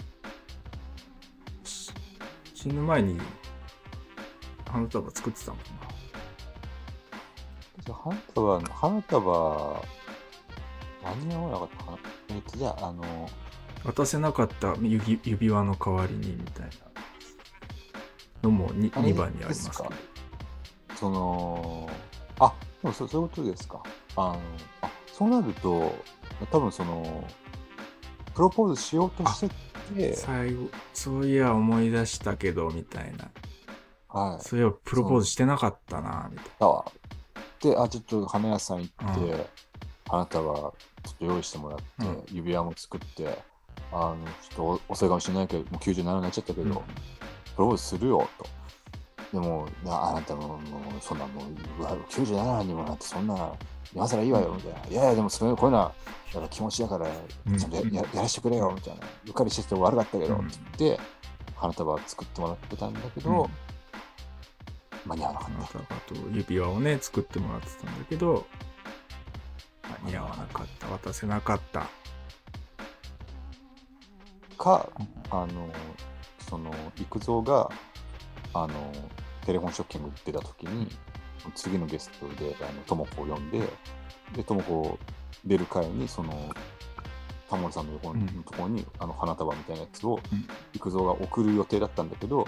[1.65, 1.93] し
[2.55, 3.19] 死ぬ前に
[4.71, 5.63] 花束作ってたのか
[7.93, 9.85] 花束、花束、
[11.03, 13.93] 間に合わなかった花えっと、じゃあ、あの、な。
[13.93, 16.84] 渡せなかった指指輪の代わりにみたいな
[18.45, 19.71] のも 2, あれ2番にあります。
[20.97, 21.89] その、
[22.39, 23.83] あ、でもそそういうことですか。
[24.17, 24.41] あの、
[24.83, 25.93] あ、そうなると、
[26.51, 27.25] 多分その、
[28.35, 33.31] プロポーズしようとしてて、最後、そういや思い出したけど、みたいな。
[34.09, 34.43] はい。
[34.43, 36.85] そういやプロポーズしてなかったな、みたいだわ。
[37.61, 39.45] で、あ、ちょっと花屋さん行って、うん
[40.07, 40.75] 花束ちょ
[41.13, 43.39] っと用意してもらって、うん指輪も作って、
[43.91, 46.77] あの、ちょっとおお世話かもしれないけど、もう97になっちゃったけど、な。
[46.77, 46.83] プ
[47.57, 48.47] ロポーズするよ、と。
[49.33, 50.61] でも、なあなたも、もう、
[51.01, 51.45] そんなもう、
[51.81, 53.53] うわ97にもなって、そんな、
[53.95, 54.89] 今更いいわよ、みたいな。
[54.89, 55.93] いやいや、でも、それこういうのは、
[56.33, 57.09] やっぱ気持ちだから、
[57.47, 59.07] うんちゃんとや,や、やらせてくれよ、みたいな。
[59.27, 61.03] うっかりしてて悪かったけど、うんって言って、
[61.57, 63.51] 花束作ってもらってたんだけど、うん
[65.07, 65.55] 間に合わなかった。
[65.55, 68.47] 花束と指輪をね、作ってもらってたんだけど、
[70.05, 71.89] 間に合わなかった、渡せなかった。
[74.57, 74.89] か、
[75.31, 75.69] あの、
[76.49, 77.71] その、育三が、
[78.53, 78.93] あの、
[79.45, 80.89] テレフォンショッキング出た時に、
[81.55, 83.61] 次のゲストで、ともこを呼んで、
[84.35, 84.99] で、ともこ
[85.45, 86.33] 出る会に、その、
[87.49, 88.27] タモリさんの横のうん。
[88.43, 92.47] ところに、あの、花束みたいなやつをうん、育三が送る予定だったんだけど、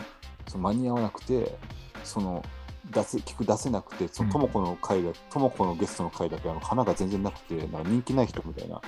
[0.49, 1.57] その間に合わなくて、
[2.05, 2.43] その、
[2.91, 8.81] 出せ聞く出せなくて、そのともこの会で、ともこのゲストの会だけあの花が全然なくて、なんか人気ない人みたいな、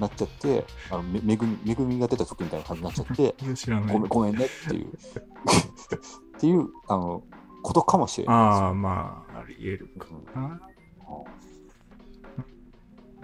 [0.00, 3.94] なっちゃって、あのめめぐみめぐみが出た時みたいな感じになっちゃって、 いや知らない。
[3.94, 7.22] ごめんごめんねっていう、っていうあの
[7.62, 10.60] ことかもしれないああ、まあ、あり得るかな。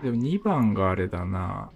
[0.02, 1.70] でも2番があれだな。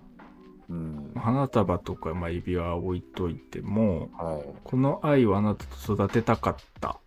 [0.68, 1.12] うん。
[1.16, 4.44] 花束とか、まあ、指輪置いといても、はい。
[4.64, 6.98] この愛をあなたと育てたかった。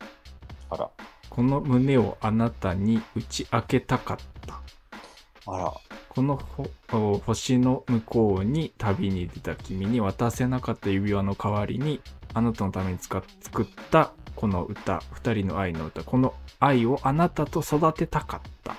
[0.69, 0.89] あら、
[1.29, 4.17] この胸をあなたに打ち明けたかっ
[4.47, 4.61] た。
[5.45, 5.73] あら、
[6.13, 6.35] この
[6.89, 12.01] ほ星の向こうに旅に出た君に渡せなかった指輪の代わりに、
[12.33, 18.75] あなたのために使っ作ったこの歌、二人の愛の歌、この愛をあなたと育てたかった。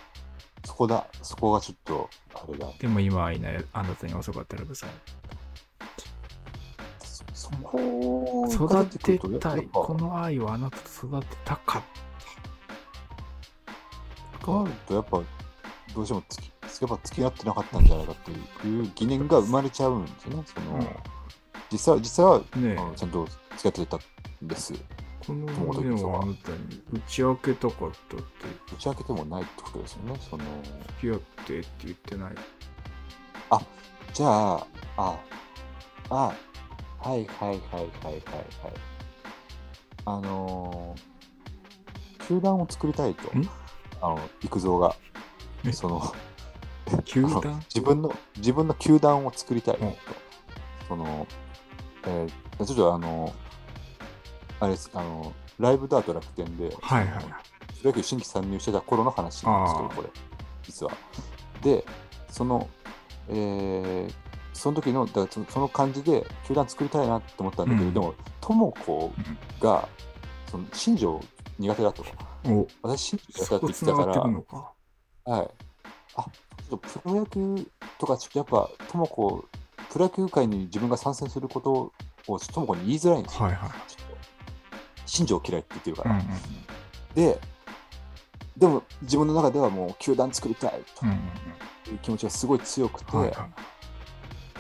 [0.64, 4.90] そこだ、そこがちょっと、あれだ、でも今はいないあなたに遅かったらブさん。
[7.32, 9.68] そそこが育てたい。
[9.72, 11.82] この愛をあなたと育てたかっ
[14.42, 15.22] となると、やっぱ、
[15.94, 16.46] どうしてもつき、
[16.82, 18.30] やっぱ付き合ってなかったんじゃないかって
[18.66, 20.44] いう疑念が生まれちゃうんですよね。
[20.46, 20.86] その、うん
[21.70, 22.58] 実際は、実際は、た。
[22.58, 23.26] ねえあのちゃんと
[23.56, 23.96] 付き合ってた
[24.44, 24.74] んです。
[25.26, 27.94] この胸をあなたに打ち明けたかったって、
[28.74, 30.20] 打ち明けてもないってことですよね。
[30.28, 30.44] その、
[31.00, 32.34] 付き合ってって言ってない。
[34.12, 34.66] じゃあ、
[34.98, 35.18] あ、
[36.10, 36.34] あ、は
[37.08, 38.22] いはいはいはいはいはい。
[40.04, 43.48] あのー、球団を作りたいとん、
[44.02, 45.11] あの、育三がえ、
[45.72, 46.14] その、
[47.04, 47.62] 球団？
[47.72, 49.94] 自分の、自分の球団を作りたいとうん。
[50.88, 51.26] その、
[52.06, 53.32] えー、ちょっとあの、
[54.60, 57.24] あれです、あの、ライブダート楽天で、はいはい
[57.80, 60.08] プロ野球新規参入してた頃の話なんですけど、これ、
[60.62, 60.92] 実は。
[61.62, 61.84] で、
[62.30, 62.68] その、
[63.28, 64.14] えー
[64.52, 69.12] その時の、だからそのその感じで、球団作りたいなって思ったんだけど、うんでも、智子
[69.60, 69.88] が、
[70.46, 71.20] その新庄
[71.58, 72.04] 苦手だと。
[72.44, 74.72] お、私、新庄苦手だって言ってたから。
[75.24, 75.50] はい。
[76.16, 77.66] あ、ちょっとプロ野球
[77.98, 79.44] とか、ちょっとやっぱ、ともこ、
[79.90, 83.44] プロ野球界に自分が参戦することを、ともこに言いづらいんですよ。
[83.44, 83.70] はいはい。
[83.88, 84.16] ちょっと
[85.06, 86.12] 新庄嫌いって言ってるから。
[86.12, 86.26] うんうん
[87.14, 87.38] で、
[88.56, 91.16] でも自分の中ではもう球団作りたいとうんうん
[91.92, 93.48] いう気持ちがすごい強くて、うんはいは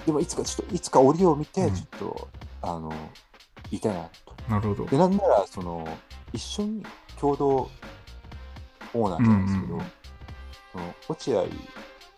[0.04, 2.28] でもいつかちょっといつか折を見て、うんちょっと、
[2.60, 2.92] あの
[3.70, 4.34] 言いたいなと。
[4.48, 4.50] い。
[4.50, 4.86] なるほど。
[4.86, 5.86] で、なんならその
[6.32, 6.86] 一緒に
[7.18, 7.70] 共同
[8.92, 9.92] オーナーじゃないですけど、うんうんうん
[10.72, 11.42] その落合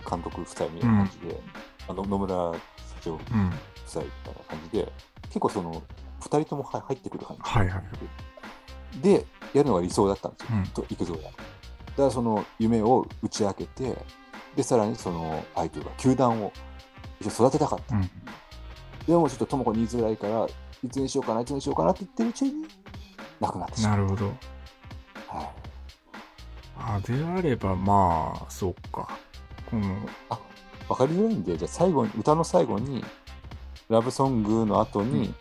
[0.09, 1.41] 監督夫妻みたいな感じで、
[1.89, 2.61] あの野村社
[3.03, 3.53] 長夫うん。
[3.87, 4.93] 妻みたいな感じで、
[5.29, 5.83] 結構その
[6.21, 7.43] 2人ともは入ってくる感じ。
[7.43, 9.03] はいはい。
[9.03, 11.23] で、やるのが理想だったんですよ、うんと育三が。
[11.23, 11.35] だか
[11.97, 13.97] らその夢を打ち明けて、
[14.57, 16.53] で、さらにその相手が球団を
[17.21, 17.97] 育てたかった。
[17.97, 18.11] うん。
[19.07, 20.47] でもちょっと智子に言いづらいから、
[20.83, 22.67] いつにしようかな、いつにしようかなって言ってるうちに、
[23.41, 23.97] 亡くなってしまう。
[23.97, 24.27] なるほど。
[24.27, 25.49] はい、
[26.77, 29.19] あ、であれば、まあ、そうか。
[29.71, 29.95] この、
[30.89, 33.05] わかりづらいんで、じゃあ最後に、歌の最後に、
[33.89, 35.35] ラブソングの後に、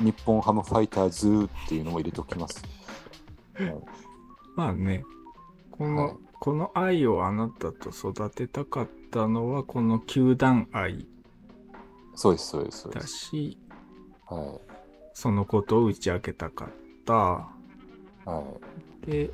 [0.00, 2.64] 日本ハムファイターズっていうのも入れておきます。
[3.54, 3.74] はい
[4.56, 5.04] まあね、
[5.70, 11.06] この、はいこの愛をあなたと育てたかったのは、この球団愛
[12.14, 13.08] そうです、そうです、だす。
[13.08, 13.58] し、
[14.24, 14.58] は
[15.12, 16.68] そのことを打ち明けたかっ
[17.04, 17.12] た。
[17.12, 17.16] い。
[18.30, 18.42] は
[19.06, 19.10] い。
[19.10, 19.30] で、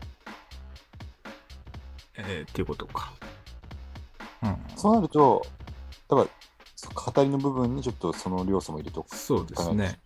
[2.18, 3.12] えーっていうことか。
[4.42, 4.56] うん。
[4.76, 5.46] そうなると、
[6.08, 6.28] 多分
[6.74, 9.98] そう語りの部分にちょっとその要素も入れておくそうですね。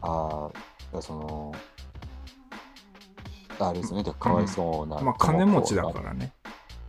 [0.00, 0.54] ああ、だか
[0.92, 1.52] らその、
[3.58, 5.00] あれですよね、じゃあかわいそうな。
[5.00, 6.32] まあ、金持ちだからね。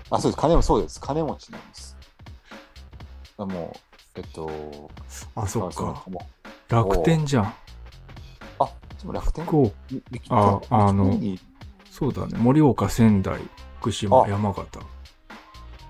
[0.10, 1.96] あ、そうです、金もそうです、金持ちなんです。
[3.38, 3.74] あも
[4.16, 4.90] う、えっと、
[5.36, 6.04] あ、そっか
[6.70, 7.54] 楽天じゃん。
[8.60, 8.70] あ、
[9.00, 9.46] でも楽天？
[10.30, 11.18] ああの
[11.98, 12.38] そうだね。
[12.38, 13.40] 盛岡、仙台、
[13.80, 14.82] 福島、あ山形。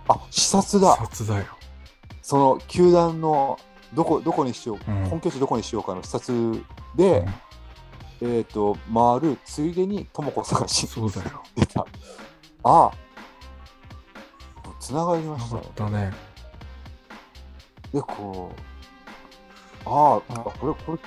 [0.08, 0.95] あ、視察だ。
[0.97, 1.45] 札だよ。
[2.22, 3.58] その球団の
[3.95, 6.64] どこどこにしよう、うん本拠地どこにしようかの視察
[6.95, 7.26] で、
[8.22, 11.41] えっ、と、回るついでに智子探しそうだよ。
[11.56, 11.82] 出た。
[11.82, 12.91] ああ、
[14.80, 16.14] つながりましたねったね。
[17.91, 18.51] で、こ
[19.84, 20.97] う、ああ、あこれ、これ、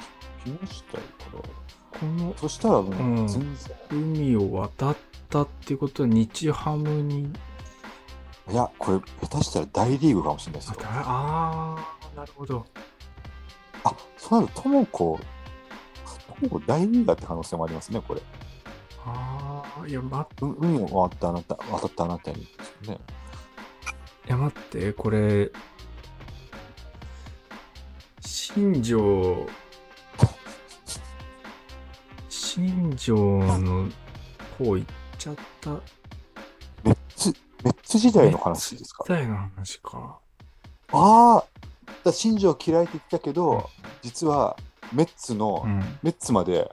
[0.42, 1.67] 来ましたよ、これ。
[1.91, 4.97] このそしたらもううん全然、海を渡っ
[5.28, 7.30] たっていうことは日ハムに、
[8.51, 10.76] いや、これ、下手したら大リーグかもしれないですよ。
[10.80, 12.64] あだあー、なるほど。
[13.84, 15.20] あ、そうなると、智子、
[16.41, 18.22] 智子大リーガーって可能性もありますね、これ。
[19.05, 22.47] ああ、いや、ま、う海を渡ったあなた、渡ったあなたにで
[22.84, 23.01] すよね。
[24.26, 25.51] いや待って、これ、
[28.20, 29.47] 新庄、
[32.59, 33.14] 新庄
[33.61, 33.88] の
[34.59, 34.84] 方行っ
[35.16, 35.70] ちゃった。
[36.82, 37.32] メッツ、
[37.62, 39.04] メッツ時代の話ですか？
[39.04, 40.18] 時代の話か。
[40.90, 41.44] ああ、
[42.02, 43.70] だ新庄嫌いって言ってたけど、
[44.02, 44.56] 実は
[44.92, 45.78] メッツの、うん。
[45.78, 46.68] 行っメッツまで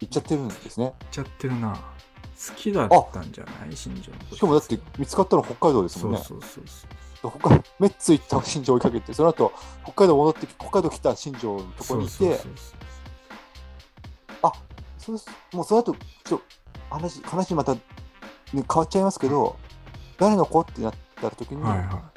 [0.00, 0.94] 行っちゃってるんですね。
[1.12, 1.74] ちゃってるな。
[1.76, 3.76] 好きだったんじゃない？
[3.76, 6.18] 新庄のしかもだって見つかったの北海道ですもんね。
[6.18, 6.64] そうそうそう
[7.22, 7.32] そう。
[7.38, 9.52] 北海メッツ行った新庄追いかけて、その後
[9.84, 12.79] 北海道戻ってき北海道来た新庄のところにいて、そうそうそうそう
[15.18, 15.94] すもうその後
[16.24, 16.42] ちょっと
[16.90, 17.80] 話話また、ね、
[18.52, 19.56] 変わっちゃいますけど、
[20.18, 22.10] 誰の子ってなった時に、はいは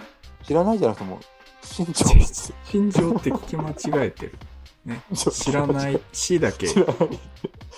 [0.43, 1.19] 知らないじゃなくてもう
[1.61, 2.55] 新庄ですよ。
[2.65, 2.67] い。
[2.69, 4.37] 新庄って聞き間違えてる。
[4.85, 5.01] ね。
[5.15, 5.99] 知らない。
[6.11, 6.67] 死だけ。
[6.67, 6.97] 知らない。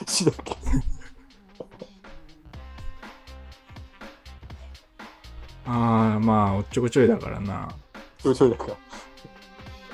[0.08, 0.58] 死だけ。
[5.68, 7.70] ああ、まあ、おっちょこちょいだからな。
[8.20, 8.74] ちょいちょいだから。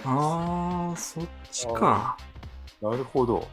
[0.06, 2.18] ああ、そっちか。
[2.82, 3.48] なるほど。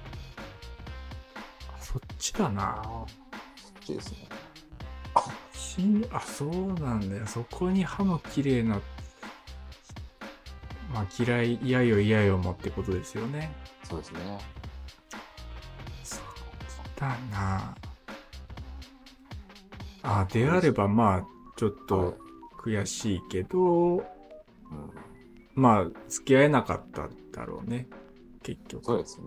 [2.18, 2.82] ちだな。
[2.84, 4.28] そっちですね。
[6.10, 7.26] あ、そうなんだよ。
[7.26, 8.80] そこに歯の綺麗な、
[10.92, 13.52] まあ嫌い、嫌よ嫌よもってことですよね。
[13.84, 14.18] そうですね。
[16.02, 16.20] そう
[16.96, 17.76] だな。
[20.02, 22.18] あ、であればまあ、ちょっはいと
[22.60, 23.58] 悔しいけど、
[23.98, 24.02] うん、
[25.54, 27.86] まあ、付き合えなかったんだろうね。
[28.42, 28.84] 結局。
[28.84, 29.26] そうですね。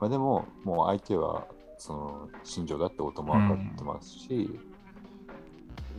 [0.00, 1.46] まあでも、もう相手は、
[1.78, 4.60] その、新庄だってことも分かってますし、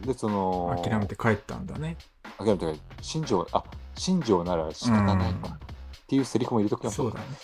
[0.01, 1.97] で、その、諦めて帰ったんだね。
[2.38, 3.63] 諦めて、新庄、あ、
[3.95, 5.57] 新庄なら仕方ないか。
[5.57, 7.19] っていうセリフも入れときましょうか。
[7.19, 7.38] そうだね。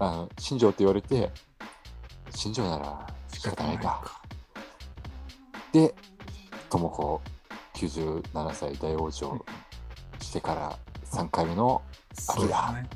[0.00, 1.30] あの新庄って言われて、
[2.30, 4.22] 新庄なら仕方ないか。
[5.72, 5.94] で、
[6.70, 7.20] 智子
[7.74, 9.44] 97歳大往生
[10.24, 12.88] してから3回目の、もそうだね。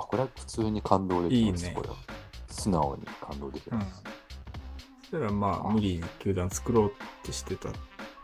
[0.00, 1.64] あ、これは普通に感動できます。
[1.66, 1.96] いいねこれは
[2.48, 4.02] 素直に感動できうんます。。
[5.00, 6.90] そしたらまあ、無理に球団作ろうっ
[7.22, 7.72] てしてたっ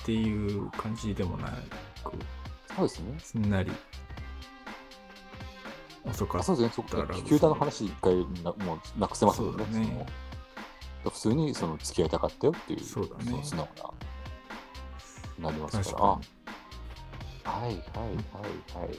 [0.05, 1.51] ていう感じでもな
[2.03, 2.13] く、
[2.77, 3.19] そうですね。
[3.21, 3.71] すんなり、
[6.05, 6.41] 遅かった。
[6.41, 6.73] あそうですね。
[6.75, 9.65] そこだから球団の話一回なもうなくせますもんね。
[9.71, 13.69] そねその普通にその付き合いたかったよっていう、そうだねの素直
[15.39, 15.99] な、なります確から。
[15.99, 16.21] か
[17.45, 18.99] あ、はいはいはいはいはい。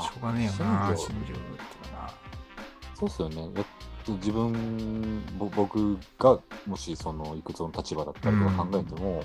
[0.00, 1.34] しあょうがねえよな、新庄。
[2.94, 3.54] そうですよね。
[3.56, 3.64] やっ
[4.04, 9.24] と自分、ぼ僕がもしそのいくつの立場だったりとか考えても、やっ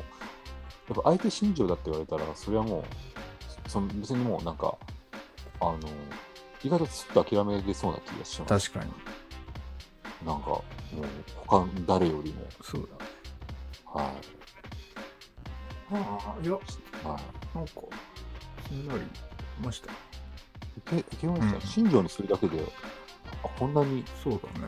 [0.96, 2.84] ぱ相手新庄だって言われたら、それはもう、
[3.70, 4.76] その別にもうなんか、
[5.60, 5.78] あの、
[6.64, 8.72] 意外とすっと諦めれそうな気がします。
[8.72, 8.92] 確かに。
[10.26, 10.64] なんか、もう
[11.46, 12.90] 他の誰よりも、そう
[13.94, 14.00] だ。
[14.00, 14.12] はい。
[15.94, 16.60] ああ、いや、は
[17.54, 17.74] なんか、
[18.68, 19.02] すんなり
[19.62, 20.07] ました。
[20.96, 21.00] い。
[21.00, 22.62] いけ、いけました、うん新庄にするだけで、
[23.44, 24.68] あ、こんなにそうだね。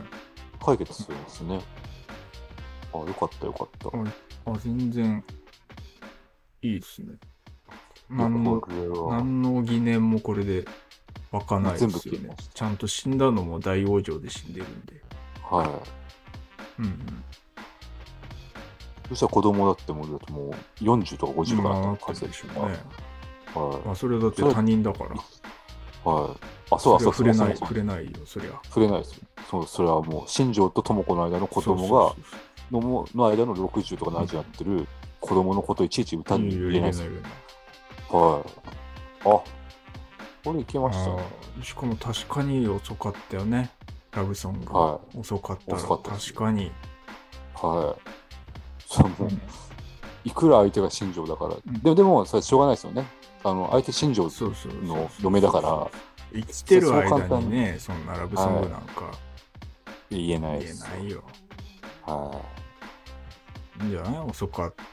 [0.63, 1.61] 解決するんですね。
[2.93, 3.89] あ、よかったよかった。
[4.51, 5.23] あ、全然、
[6.61, 7.15] いいですね。
[8.09, 8.61] 何の、
[9.09, 10.65] 何の疑念もこれで
[11.31, 15.01] 湧かないですよねちゃんと死んだのも大往生で死んでるんで。
[15.43, 15.67] はい。
[16.79, 17.23] うんうん。
[19.09, 22.77] そしたら子供だってもうだってもう40とか50とかなったってるでしょうね。
[23.53, 25.15] はまあ、それだって他人だから。
[26.05, 26.09] い。
[26.09, 26.37] はい。
[26.71, 28.51] あ、そうそうは触れない、触れないよ、そりゃ。
[28.65, 29.23] 触れないですよ。
[29.49, 32.15] そう、それはもう、新庄と智子の間の子供が、
[32.71, 34.87] のもの間の60とか70になってる
[35.19, 37.11] 子供のこといちいち歌に入れないですよ。
[38.09, 38.43] はい。
[39.21, 39.43] あ、
[40.43, 43.71] これいけましたしかも確かに遅かったよね。
[44.11, 44.77] ラブソング。
[44.77, 46.71] は遅かったら遅かったです確かに。
[47.55, 48.01] はい。
[48.87, 49.11] そう、
[50.23, 51.55] いくら相手が新庄だから。
[51.55, 53.05] んでも、でも、それしょうがないですよね。
[53.43, 54.29] あの、相手新庄
[54.83, 55.89] の嫁だから、
[56.33, 59.11] 生きてる間ににね、そんなラブソングなんか
[60.09, 60.73] 言えない言え。
[60.73, 61.23] ないよ。
[62.05, 62.41] は
[63.81, 64.83] いいんじゃない遅かった。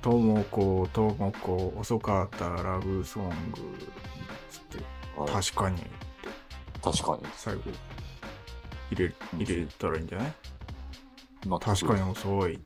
[0.00, 3.34] ともこ、ともこ、遅かったラブソング
[4.50, 4.80] つって、い。
[5.16, 5.82] はい、確かに
[6.80, 7.28] 確かに。
[7.36, 7.62] 最後
[8.92, 10.32] 入れ入れたらいいんじゃない？
[11.46, 12.52] まあ確かに遅い。
[12.52, 12.62] に。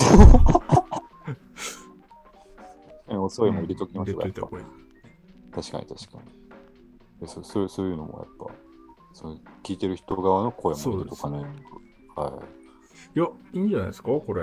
[0.00, 0.85] 遅
[3.14, 4.66] いの入れときます入よ、やっぱれといた方がいい。
[5.54, 7.20] 確かに確かに。
[7.20, 8.54] でそうそうそういうのもやっぱ、
[9.14, 11.62] その聞いてる人側の声も入れとかないそうで
[12.14, 12.20] と。
[12.20, 12.42] は
[13.14, 13.18] い。
[13.18, 14.08] いや、いいんじゃないですか？
[14.08, 14.42] これ。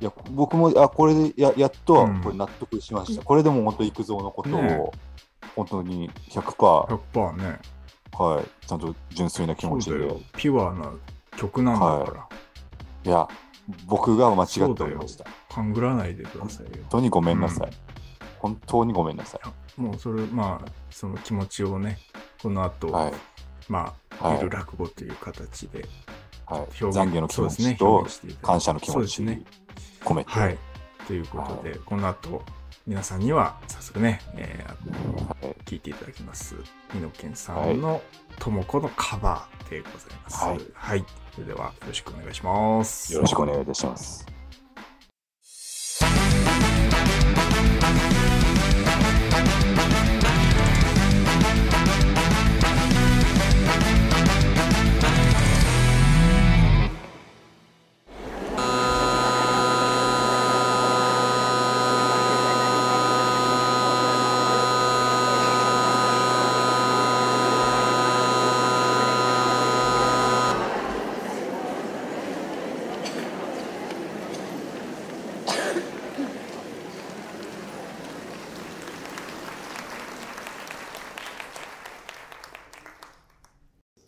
[0.00, 3.22] いや、僕も、あ、これでややっとはうんこれ納得しました。
[3.22, 4.92] これでも本当、育三のことねを、
[5.54, 7.60] 本当に100%、100%ね。
[8.12, 9.96] はい、ちゃんと純粋な気持ちで。
[10.36, 10.92] ピュアな
[11.36, 12.28] 曲なんだから。
[13.04, 13.28] いや、
[13.86, 15.24] 僕が間違っておりました。
[15.48, 16.72] 勘ぐらないでくださいよ。
[16.74, 17.68] 本当にごめんなさい。
[17.68, 17.92] うん
[18.42, 19.80] 本当にごめんなさい。
[19.80, 21.98] もうそれ、まあ、その気持ちをね、
[22.42, 23.12] この後、はい。
[23.68, 25.86] まあ、はいゆる落語という形で
[26.46, 26.60] はい。
[26.82, 29.42] 表現、懺悔の気持そうですねちと表現していただいて感謝の気持ちそうですね。
[30.00, 30.30] 込めて。
[30.30, 30.58] はい。
[31.06, 32.42] ということで、この後、
[32.84, 36.56] 皆さんには早速ね、えーはい聞いていただきます。
[36.92, 38.02] 美濃健さんの
[38.38, 40.44] 「ともこ」のカバーでございます。
[40.44, 41.04] はいはい。
[41.34, 43.12] それではよろしくお願いします。
[43.14, 44.26] よろしくお願いいたします。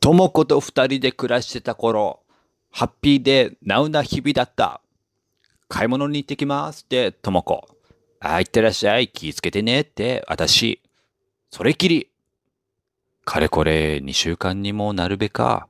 [0.04, 2.20] 智子と二人で暮らしてた頃、
[2.70, 4.82] ハッピーでナウな日々だった。
[5.68, 7.66] 買い物に行ってきますって、智子。
[8.20, 10.82] あ、行ってらっしゃい、気ぃつけてねって、私。
[11.50, 12.10] それきり。
[13.24, 15.68] かれこれ、二週間にもなるべか。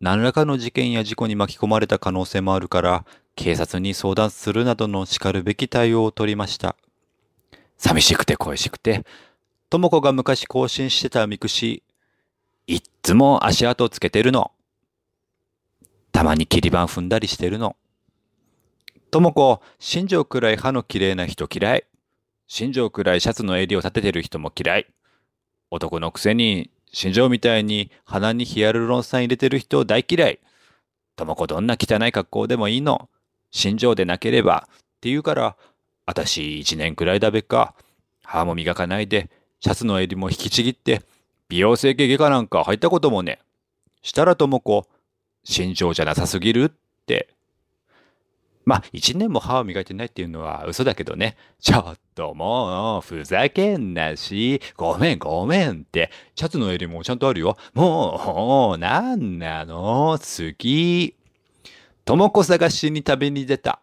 [0.00, 3.04] 何らかの事件や事故に巻き込まれた可能性もあるから、
[3.36, 6.74] 警察に相談するなどの叱るべき対応を取りました。
[7.78, 9.04] 寂しくて恋しくて、
[9.70, 11.84] 智子が昔更新してたミクシ、
[12.68, 14.50] いっつも足跡つけてるの。
[16.10, 17.76] たまに切り板踏んだりしてるの。
[19.12, 21.84] ともこ、新庄くらい歯の綺麗な人嫌い。
[22.48, 24.86] 新庄くらいシャツの襟を立ててる人も嫌い。
[25.70, 30.40] 男のくせに、新庄みたいに鼻にヒアルロン酸入れてる人大嫌い。
[31.14, 33.08] ともこどんな汚い格好でもいいの。
[33.52, 34.68] 新庄でなければ。
[34.72, 35.56] って言うから、
[36.04, 37.76] あたし一年くらいだべか。
[38.24, 41.02] 歯も磨かないで、シャツの襟も引きちぎって、
[41.48, 43.38] 美容整形外科なんか入ったこともね。
[44.02, 44.86] したらともこ、
[45.44, 46.70] 心情じゃなさすぎるっ
[47.06, 47.28] て。
[48.64, 51.36] まあ、一年も歯を磨いてないっていうのは嘘だけどね。
[51.60, 57.56] ちょっともう、ふざけんなし、ごめんごめんって、シャツの襟もちゃんとあるよ。
[57.74, 60.18] もう、なんなの？
[60.18, 61.14] 好き。
[62.04, 63.80] ともこ探しに旅に出た。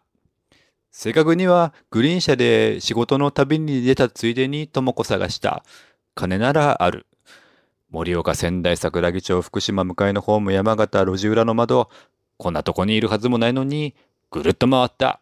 [0.90, 5.64] 正確には、グリーン車で仕事の旅に出たついでにともこ探した。
[6.14, 7.06] 金ならある。
[7.94, 11.88] 盛岡仙台桜木町福島向かいのホーム山形路地裏の窓。
[12.38, 13.94] こんなとこにいるはずもないのに、
[14.32, 15.20] ぐるっと回った。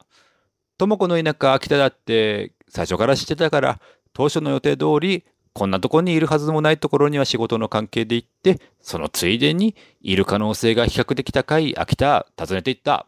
[0.78, 3.80] ともこの田舎秋田だって最初から知ってたから、
[4.14, 13.06] 当初の予定通り、こんなとこにいるはずもないところには仕事の関係で行って、そのついでにいる可能性が比較的高い秋田訪ねて行った。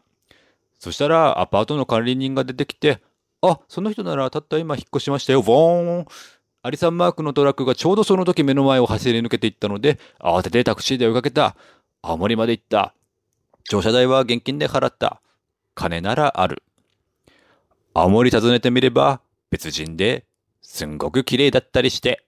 [0.77, 3.01] そしたらアパートの管理人が出てきて、
[3.41, 6.05] あ、その人ならたった今引っ越しましたよ、ボーン。
[6.65, 11.55] アリさんマークのトラックがちょうどその時目の前を走り抜けていったので、慌ててタクシーで追いかけた。
[12.01, 12.95] 青森まで行った。
[13.69, 15.21] 乗車代は現金で払った。
[15.75, 16.63] 金ならある。
[17.93, 20.25] 青森訪ねてみれば別人で
[20.63, 22.25] すんごく綺麗だったりして。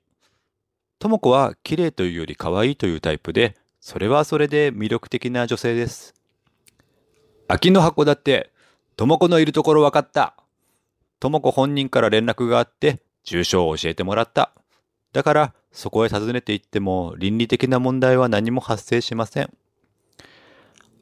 [1.00, 6.14] とも子は綺麗というより可愛いというタイプで、それはそれで魅力的な女性です。
[7.48, 8.52] 秋の函館、
[8.98, 10.36] とも子のいるところ分かった。
[11.20, 14.54] とも子本人から連絡があって、住所を教えてもらった。
[15.12, 19.54] だから、そこへ訪ねて行っても倫理的な問題は何も発生しません。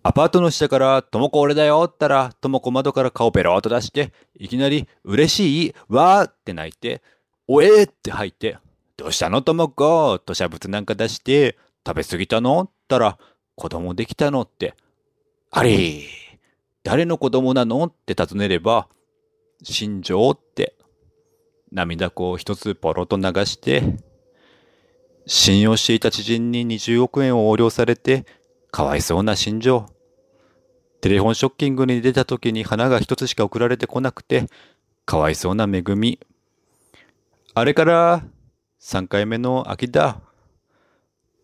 [0.01, 5.75] アパートの下から、ともこ俺だよったら、ともこ窓から顔ペローと出して、いきなり、嬉しい？
[5.87, 7.03] わーって泣いて、
[7.47, 8.57] おえーって吐いて、
[8.97, 9.43] どうしたの？
[9.43, 12.61] ともこ吐砂物なんか出して、食べ過ぎたの？
[12.61, 13.19] ったら、
[13.55, 14.41] 子供できたの？
[14.41, 14.73] って、
[15.51, 16.03] あれ
[16.83, 17.83] 誰の子供なの？
[17.85, 18.87] って尋ねれば、
[19.63, 20.74] 心情って、
[21.71, 23.97] 涙こう一つポロと流して、
[25.25, 28.25] 信用していた知人に20億円を横領されて、
[28.71, 29.85] かわいそうな心情。
[31.01, 34.47] テレフォンショッキングに出た時に花が一つしか送られてこなくて、
[35.05, 36.19] かわいそうな恵み。
[37.53, 38.23] あれから
[38.81, 40.21] 3回目の秋だ。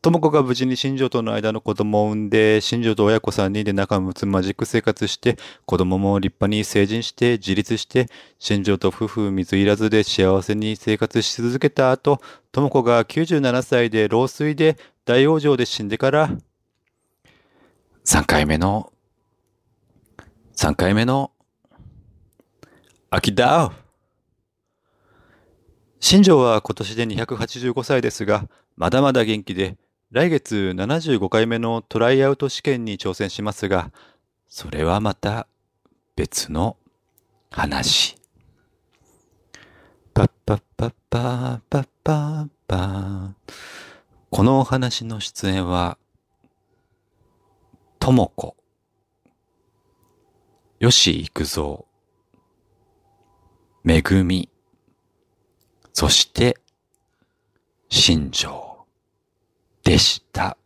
[0.03, 5.37] 智子が無事に新庄との間の子供を産んで、新庄と親子3人で仲睦まじく生活して、
[5.67, 8.07] 子供も立派に成人して自立して、
[8.39, 12.19] 新庄と夫婦水入らずで幸せに生活し続けた後、
[12.51, 14.75] 智子が97歳で老衰で
[15.05, 16.31] 大往生で死んでから、
[18.03, 18.91] 3回目の、
[20.55, 21.29] 3回目の、
[23.11, 23.71] 秋だ
[25.99, 29.77] 新庄は今年で285歳ですが、まだまだ元気で、
[30.11, 33.93] 来月75回目のトライアウト試験に挑戦しますが、
[34.49, 35.47] それはまた
[36.17, 36.75] 別の
[37.49, 38.17] 話。
[40.13, 43.53] パッパッパッパーパッパーパー。
[44.29, 45.97] このお話の出演は、
[47.97, 48.57] ともこ、
[50.81, 51.85] 吉幾三、
[53.85, 54.49] めぐみ、
[55.93, 56.57] そして、
[57.87, 58.70] 新庄
[59.83, 60.57] でした。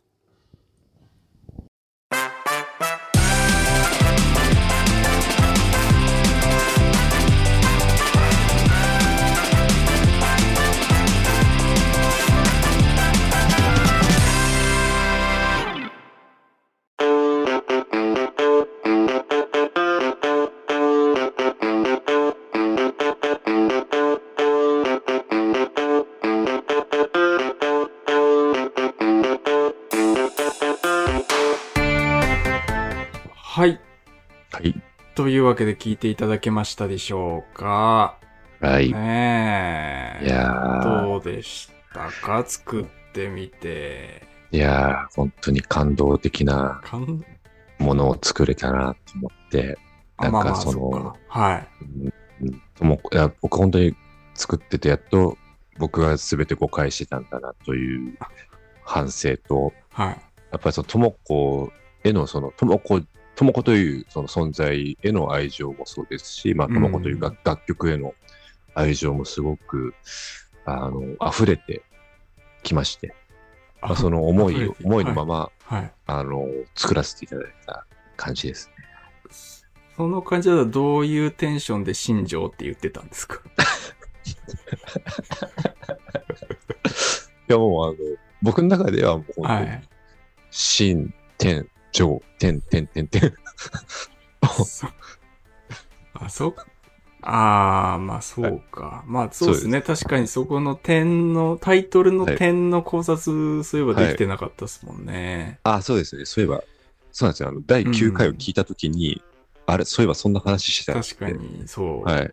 [35.46, 38.18] いうわけで聞いていただけましたでしょうか
[38.60, 38.92] はい。
[38.92, 40.26] ねえ。
[40.26, 42.44] いやー、どうでしたか？
[42.44, 44.26] 作ってみて。
[44.50, 46.80] いやー、本当に感動的な
[47.78, 49.78] ものを作れたなと思って、
[50.18, 51.68] なんかそのうかはい。
[52.42, 53.94] うんともいや僕本当に
[54.34, 55.38] 作っててやっと
[55.78, 58.18] 僕が全て誤解してたんだなという
[58.84, 60.20] 反省と、はい。
[60.50, 61.70] やっぱりそのとも子
[62.04, 63.00] へのそのとも子
[63.36, 68.14] とも子というその存在への愛情もそうですし、まあ、とも子という楽,、楽曲への
[68.74, 69.94] 愛情もすごく、
[70.64, 71.82] あの、溢れて
[72.62, 73.14] きまして、
[73.82, 75.74] まあ、その思いを、思いのまま、はい。
[75.74, 75.92] はい。
[76.06, 77.86] あの、作らせていただいた
[78.16, 78.74] 感じですね。
[79.96, 83.40] その感じだとどういうテンションで新庄って言ってたんですか？
[87.48, 87.96] いや、もうあの、
[88.42, 89.82] 僕の中ではもう本当に、はい。
[90.50, 93.32] 新、天、上、天、天、天、天。
[94.64, 94.86] そ
[96.12, 96.54] あ、そう。
[97.22, 99.02] ああ、まあそうか。
[99.06, 99.80] まあそうですね。
[99.80, 105.58] 確かにそこの点の、タイトルの点の考察、そういえばできてなかったですもんね。
[105.64, 106.26] あ、そうですね。
[106.26, 106.62] そういえば、
[107.12, 107.48] そうなんですよ。
[107.48, 109.22] あの、第9回を聞いたときに、
[109.64, 111.30] あれ、そういえばそんな話してた確か。
[111.30, 112.04] に、そう。
[112.04, 112.30] はい。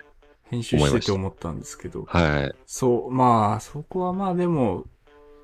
[0.49, 2.03] 編集してて思ったんですけど。
[2.05, 2.55] はい。
[2.67, 4.83] そう、まあ、そこはまあでも、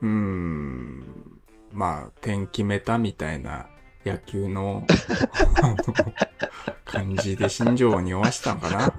[0.02, 1.40] うーん、
[1.72, 3.68] まあ、点決めたみたいな
[4.11, 4.86] 野球の
[5.61, 5.76] あの
[6.86, 8.94] 感じで新庄を匂わしたんかな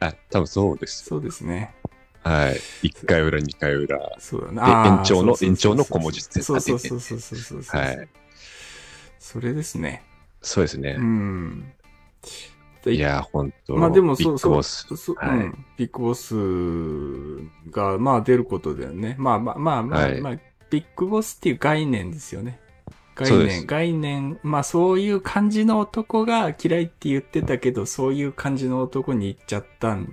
[0.00, 0.18] はい。
[0.30, 1.04] 多分そうです。
[1.04, 1.74] そうですね。
[2.24, 2.88] はい。
[2.88, 3.98] 1回裏、2回裏。
[4.18, 4.54] そうだね。
[4.54, 7.80] であー延長の延長の小文字ってそうそうそうそうそうそうそう。
[7.80, 8.08] はい。
[9.18, 10.04] それですね。
[10.40, 11.02] そうですねう。
[11.02, 11.72] ん。
[12.84, 15.64] でいや、本当まあでもそうそうう、はいうん。
[15.76, 16.34] ビッグボス
[17.70, 19.14] が、まあ出ることだよね。
[19.18, 20.36] まあまあまあまあ、はいまあ、
[20.70, 22.58] ビッグボスっていう概念ですよね。
[23.14, 30.06] 概念、概念、まあそういう感じの男が嫌いって言ってたけど、そういう感じの男に行っちゃったんっ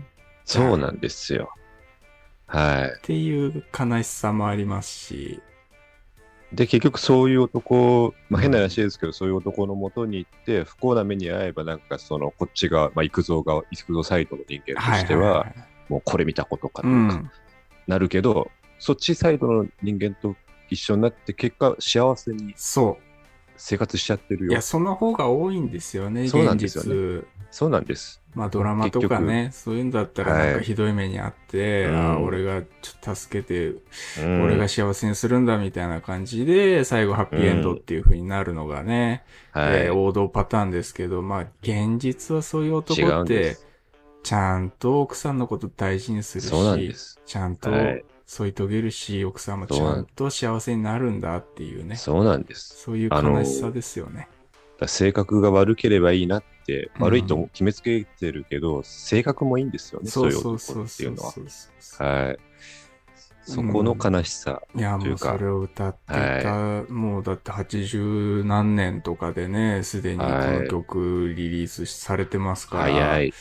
[0.45, 1.53] そうなんですよ。
[2.47, 3.05] はい。
[3.05, 5.41] ていう悲しさもありますし、
[6.51, 15.53] で、結局そういう男、まあ変な話ですけど、そういう男のもとに行って、不幸な目に遭えば、なんかその、こっちが、まあ、育三が、育三サイドの人間としては、
[15.87, 17.31] もうこれ見たことかとか、うん。
[17.85, 18.49] なるけど、
[18.79, 20.35] そっちサイドの人間と
[20.69, 22.97] 一緒になって、結果、幸せにそ
[23.57, 24.47] 生活しちゃってるう。
[24.47, 24.61] いよや、。
[24.61, 27.27] その方が多いんですよね、そうなん現ですよ実。
[27.51, 28.21] そうなんです。
[28.35, 33.69] まあドラマとかね、そういうんだったらなんかひどい目にあって、はいあ俺がちょっと助けて、
[34.23, 43.57] うん俺が幸せにするんだみたいな感じで、最後ハッピーエンドっていう風になるのがね、はい、えー王道パターンですけど、まあ現実はそういう男違って
[44.21, 47.19] ちゃんと奥さんのこと大事にするし、す。
[47.25, 52.75] ちゃんとはい添い遂げるし、奥さんもちゃんと幸せになるんだっていうね、そうなんです。
[52.77, 54.29] そういう悲しさですよね。
[54.85, 61.33] 性格が悪ければいいなって、うん悪いと決めつけてるけど、性格もいいんですよね、そういう男っていうのは。
[61.97, 62.37] はい。
[63.41, 64.61] そこの悲しさ。
[64.75, 72.83] いや、というかもうそれを歌ってた、もうだって80何年とかでね、すでにこの曲リリースされてますから。
[72.83, 73.33] 早い。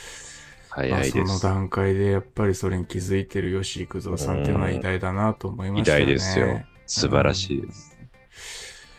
[0.87, 1.21] ま早いです。
[1.21, 6.03] あその段階でやっぱりそれに気づいてる吉幾三さんっていうのは偉大だなと思いましたね。
[6.03, 6.61] 偉大ですよ。
[6.85, 7.97] 素晴らしいです。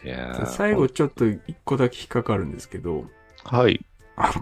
[0.04, 3.04] いやー最後ちょっと一個だけ引っかかるんですけど、
[3.44, 3.84] はい。
[4.16, 4.32] あ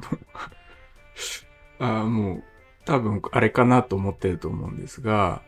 [1.81, 2.45] の、あもう
[2.85, 5.43] 多分あれかなと思ってると思うんですが、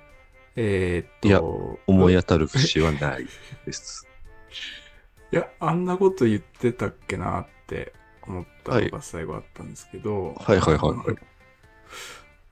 [0.57, 1.41] えーっと、いや
[1.87, 3.27] 思い当たる節はない
[3.67, 4.07] です。
[5.33, 7.93] いや、あんなこと言ってたっけなって
[8.23, 10.35] 思ったのが最後あったんですけど。
[10.39, 11.17] はいはいはいはい。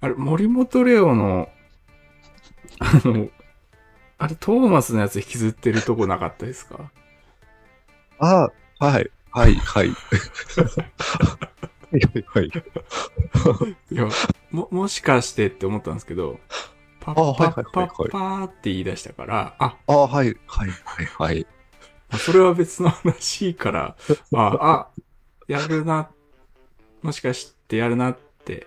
[0.00, 1.48] あれ、森本レオの、
[2.78, 3.28] あの、
[4.18, 6.90] あれ、トーマスのやつ引きずってるとこなかったですか？
[8.18, 8.50] あ
[8.80, 9.10] あ、はい。
[9.30, 9.88] はい、はい。
[9.88, 9.94] は
[11.98, 12.46] い、はい。
[13.90, 14.08] いや、
[14.50, 16.40] も、もしかしてって思ったんですけど、
[17.00, 21.46] パッパッパッパーって言い出したから、あ、ああ、はい、はい、はい、はい。
[22.18, 23.96] それは別の話から、
[24.34, 24.88] あ、あ、
[25.46, 26.10] やるな、
[27.02, 28.66] もしかしてやるなって、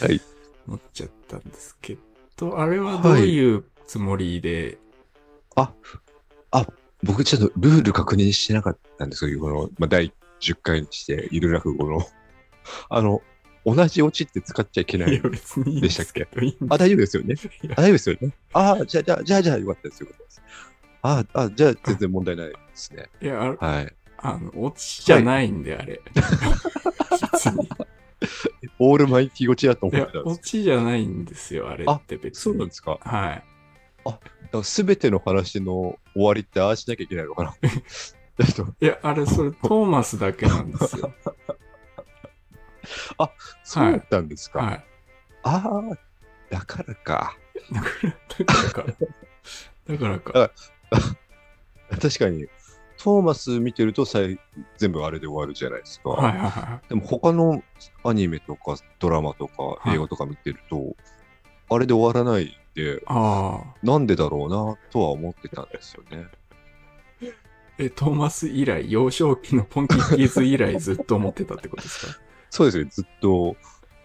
[0.00, 0.20] はい。
[0.66, 1.96] 思っちゃったんですけ
[2.36, 4.78] ど、あれはどういうつもりで、
[7.02, 12.06] 僕ちょっとルール確認してなかったんですけど、この、まあ、第10回にして、ゆる落語の、
[12.90, 13.22] あの、
[13.64, 16.28] 同じオチって使っちゃいけないでしたっけ？
[16.68, 17.34] あ、大丈夫ですよね。
[17.74, 18.32] 大丈夫ですよね。
[18.52, 20.08] ああ、じゃあ、じゃあ、じゃあ、じゃあ、よかったですよ。
[20.08, 20.42] よかったです。
[21.02, 23.10] ああ、じゃあ、全然問題ないですね。
[23.22, 23.94] いや、あはい。
[24.18, 26.00] あの、オチじゃないんで、あれ。
[27.32, 27.68] 別に。
[28.78, 30.40] オールマイティゴチだと思ってたん、です。
[30.40, 32.42] オチじゃないんですよ、あれって別に。
[32.42, 32.98] そうなんですか。
[33.00, 33.44] はい。
[34.64, 37.54] すべての話の終わりってああしなきゃいけないのかな。
[38.80, 41.12] いや、あれ、それ、トーマスだけなんですよ。
[43.64, 44.60] そうだったんですか。
[44.60, 44.84] はい。
[45.42, 45.98] ああ、
[46.48, 47.36] だからか。
[47.70, 47.88] だか
[48.48, 48.86] らか。
[49.86, 50.50] だからか。
[52.00, 52.48] 確かに、
[53.02, 54.38] トーマス見てるとさい
[54.76, 56.10] 全部あれで終わるじゃないですか。
[56.10, 57.62] はいはいはでも他の
[58.04, 60.94] アニメとかドラマとかい映画とか見てると、
[61.70, 63.74] あれで終わらないで、ああ。
[63.82, 66.26] なんでだろうなとは思ってたんですよね。
[67.78, 72.12] え、トーマス以来、幼少期のポンキッキーズ以来ずっと思ってたってことですか？
[72.50, 73.56] そうですね、ずっと、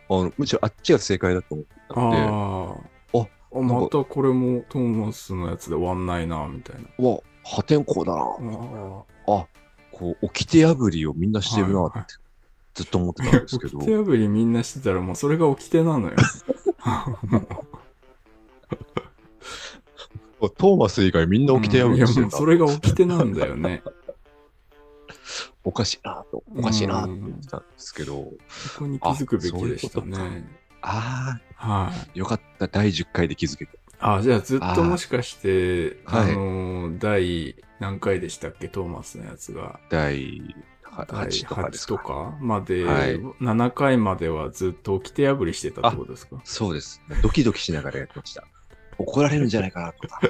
[0.10, 3.62] あのむしろあっちが正解だと思ってたんで、あああ。
[3.62, 6.88] またこれもトーマスのやつで終わんないな、みたいな。
[6.98, 8.24] うわ、破天荒だな。
[9.28, 9.48] ああ、
[9.92, 12.06] こう、掟破りをみんなしてるなってはいはい
[12.76, 16.16] ずっと思ってたんですけど、手破りみんなしてたらもうそれが掟なのよ。
[20.58, 23.82] トーマス以外みんな掟破りしてるうそれが掟なんだよね。
[25.64, 30.46] おかしいなと、おかしいなと思ってたんですけど、そこに気づくべきでしたね。
[30.82, 31.96] あはい。
[31.98, 33.72] あ、よかった、第10回で気づけた。
[34.00, 39.80] あ、じゃあずっともしかして、あ,、あはいのー、第何回でしたっけ、トーマスのやつが。
[39.90, 40.42] 第
[40.84, 42.04] は第8とかです8とか。
[42.04, 46.40] かまで、はい7回まではずっと掟破りしてたってことですか？
[46.44, 47.02] そうです。
[47.22, 48.46] ドキドキしながらやってました。
[48.98, 50.22] 怒られるんじゃないかなとか、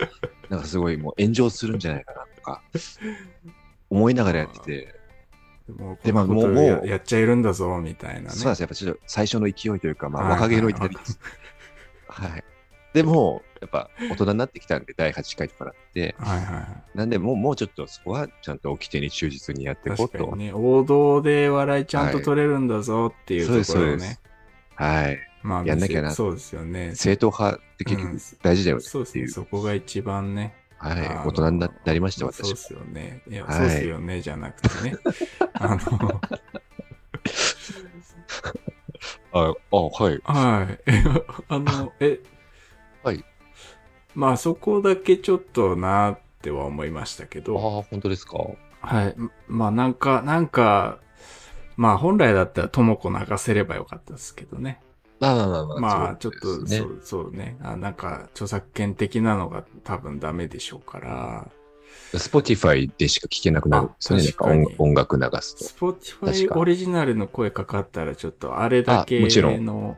[0.49, 2.63] なんかすごいもう炎上するんじゃないかなとか、
[3.91, 4.95] 思いながらやってて、
[6.03, 8.29] でまあもうややっちゃいるんだぞ、みたいなね。
[8.29, 8.63] そうなんですよ。
[8.63, 11.19] やっぱちょっと最初の勢いというか、まあはい若気の至りです。
[12.07, 12.43] はい。
[12.93, 16.97] でも、やっぱ大人になってきたんで、第8回とかなって、はいはいはい。
[16.97, 20.35] なんでもうもうちょっとそこはちゃんと掟に忠実にやっていこうと。
[20.35, 24.21] ね、王道で笑いちゃんと取れるんだぞっていうところをそうですそうでねす。
[24.75, 25.19] はい。
[25.43, 26.95] まあ、やんなきゃなそうですよね。
[26.95, 29.27] 正統派って結局うん大事だよねそうですね。
[29.27, 30.55] そこが一番ね。
[30.77, 31.27] はい。
[31.27, 33.21] 大人にななりました、私そうですよね。
[33.29, 34.97] いや、はいそうですよね、じゃなくてね。
[35.53, 36.21] あの、
[39.35, 40.21] あ、あ、はい。
[40.23, 40.79] はい。
[41.49, 42.19] あの、え、
[43.03, 43.23] はい。
[44.15, 48.37] まあ、そこだけちょっとなっては思いましたけあど、あ、本当ですか？
[48.81, 49.15] はい。
[49.47, 50.99] まあ、なんか、なんか、
[51.77, 54.81] まあ、本来だったらとも子流せればよかったですけどね。
[55.19, 55.79] まあまあまあまあ。
[55.79, 57.57] まあ、ちょっと、ねそう、そうね。
[57.61, 61.47] あなんか、著作権的なのが多分ダメでしょうから、
[62.13, 64.33] Spotify でしか聴けなくなるんですよね。
[64.39, 65.63] 音音楽流すと。
[65.63, 69.97] スポティファイオリジナルの声かかったらちょっとあれだけあもちろんの、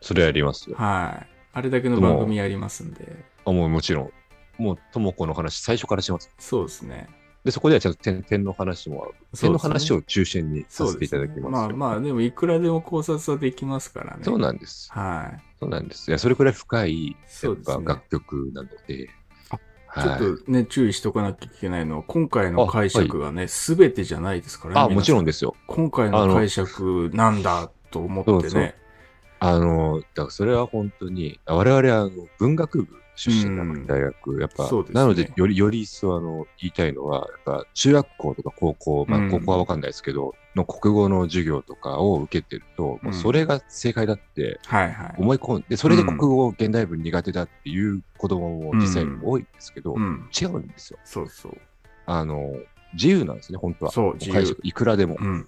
[0.00, 0.76] それやりますよ。
[0.76, 1.26] はい。
[1.52, 4.10] あれだけの番組やりますんで、あもうもちろん。
[4.58, 6.30] もう、ともこの話、最初からします。
[6.38, 7.08] そうですね。
[7.44, 9.14] で、そこではちゃんと点点の話もある。
[9.38, 14.24] 点の話を中心にさせていただきますまあまあ、でもいくらでも考察はできますからね。
[14.24, 14.90] そうなんです。
[14.92, 15.42] はい。
[15.60, 16.10] そうなんです。
[16.10, 19.06] いや、それくらい深い、やっぱ楽曲なので。
[19.06, 20.18] ちょっはい。
[20.18, 24.80] とね、注意しとかなきゃいけないのは、今回の解釈がね、すべ、てじゃないですからね。
[24.80, 25.54] あ、もちろんでですよ。
[25.68, 28.40] 今回の解釈なんだと思ってね。
[28.40, 28.74] そうそう
[29.40, 34.40] あの、だからそれは本当に、あ我々はあの文学部出身なの大学。
[34.40, 45.14] やっぱ、ねなので、より、より一層あの、言いたいのは、やっぱ、中学校とか高校、まうんあ、高校はわかんないですけど、の国語の授業とかを受けてると、もうそれが正解だってはいはい。
[45.18, 50.28] 思い込んで、それで国語、現代文苦手だっていう子供も実際多いんですけど、うん。
[50.40, 50.98] 違うんですよ。
[51.04, 51.58] そうそう。
[52.06, 52.52] あの、
[52.94, 53.92] 自由なんですね、本当は。
[53.92, 55.16] そう自由解釈いくらでも。
[55.20, 55.46] うん。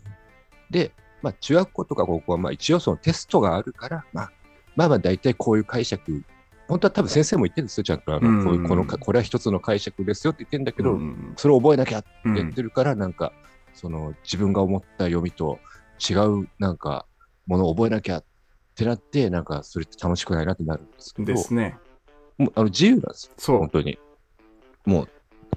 [0.70, 0.92] で、
[1.22, 4.32] まあ、中学校とか高校は、まあ、一応そのテストがあるから、まあ、
[4.76, 6.22] まあまあ、大体こういう解釈、
[6.70, 8.14] 本当は多分先生も言ってるんですよ、ちゃんと。
[8.14, 13.32] あのうんこういうこのか、これは一つの解釈ですよって言ってるんだけど、うんそれを覚えなきゃってうん言ってるから、なんか、
[13.74, 15.58] その、自分が思った読みと
[16.08, 17.06] 違う、なんか、
[17.46, 18.24] ものを覚えなきゃっ
[18.76, 21.76] てなって、なんか、それって楽しくないなってなるんですけど、ですね。
[22.38, 23.70] もうあの自由なんですよ、そう本。
[23.70, 23.98] 当に。
[24.86, 25.08] もう、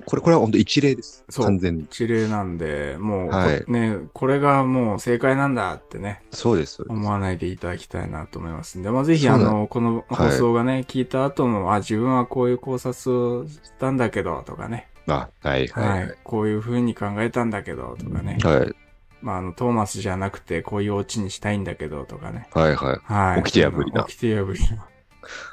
[0.05, 1.23] これ、これは本当一例です。
[1.29, 1.83] そう完全に。
[1.83, 6.83] 一例なんで、もう、はいこね、これがもう正解なんだってね、そうです。
[6.87, 16.15] 思わないでいただきたいなと思いますんで、まあ、ぜひ、あの、この放送がね、聞いた後も、あ、自分はこういう考察をしたんだけど、とかね、あ、はい、は、はいい、はい。
[16.23, 18.75] こういう風に考えたんだけど、とかね、はい、
[19.21, 23.13] まあ、あの、トーマスじゃなくて、こういうオチにしたいんだけど、とかね、はい、はい。
[23.13, 23.43] はい。
[23.43, 24.87] 起きて破りな起きて破りな。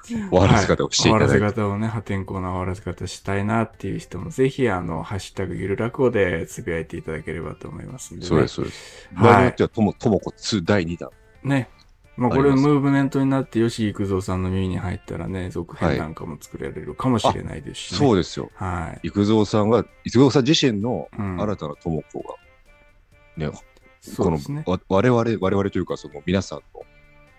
[0.05, 1.33] 終わらせ方をしていただいて。
[1.35, 8.29] 終わらせ方をね、破天荒な終わらせ方したいなっていう人も、ぜひ、あの、ハッシュタグゆる落語でつぶやいていただければと思いますんで、ね。
[8.29, 9.09] そうです、そうです。
[9.15, 11.11] はい場合によっては、とも、ともこ2第2弾。
[11.45, 11.71] ね。
[12.17, 18.51] まあ、これムーブメントになって、吉幾三さんの耳に入ったらね、続編なんかも作られるかもしれないですし、ねそうですよ。
[18.55, 19.09] はい。
[19.09, 22.37] 育三さんが、育三さん自身のうん新たなともこ
[23.39, 23.51] が、ね、
[24.03, 24.65] そうですね。
[24.67, 26.83] 我々、我々というか、その皆さんの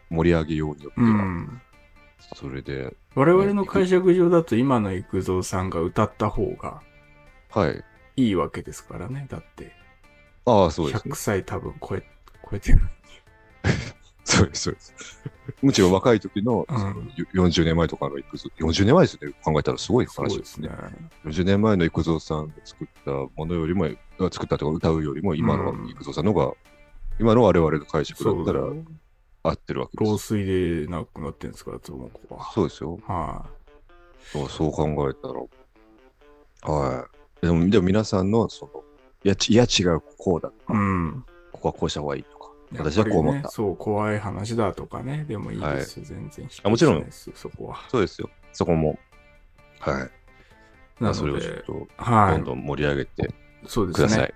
[0.10, 1.62] 盛り上げようによってうは、ん。
[2.36, 6.82] それで、我々の解釈上だと、今の幾三さんが歌った方が
[7.50, 7.84] はい。
[8.16, 9.26] いいわけですからね。
[9.30, 9.74] だって、
[10.46, 11.16] ああ、そうですね100。
[11.16, 12.04] 歳多分超え、
[12.50, 12.80] 超えてる。
[14.24, 14.96] そうです、そうです。
[15.62, 17.04] むしろ若い時の、うんそのよ
[17.34, 19.34] 40年前とかの育三、40年前ですね。
[19.44, 20.70] 考えたらすごい話ですすね。。
[21.26, 23.88] 40年前の育三さんが作ったものよりも、
[24.32, 26.54] 作ったとか歌うよりも、今のうん育三さんの方が、
[27.20, 28.62] 今の我々の解釈だったら
[29.44, 30.36] 合ってるわけで老す。
[30.36, 32.52] 衰で亡くなってるんですから、ともこは。
[32.54, 33.00] そうですよ。
[33.08, 33.46] は
[34.32, 36.74] そうそう考えたら。
[36.74, 37.08] は
[37.42, 37.46] い。
[37.46, 38.84] でも、でも皆さんの、その、
[39.24, 40.66] いや、ちいや違う、こうだとい。
[40.68, 41.26] か、うん。
[41.52, 43.42] ここはこうした方がいいとか、やっぱり私はこう思った。
[43.42, 45.26] ねそう、怖い話だとかね。
[45.28, 46.48] でもいいですよ、全然。
[46.64, 47.80] あもちろんそこは。
[47.90, 48.30] そうですよ。
[48.54, 48.98] そこも。
[49.80, 50.06] は
[51.00, 51.04] い。
[51.04, 52.36] なそれをちょっと、はい。
[52.36, 53.34] どんどん盛り上げて
[53.66, 54.08] そうですね。
[54.08, 54.34] ください。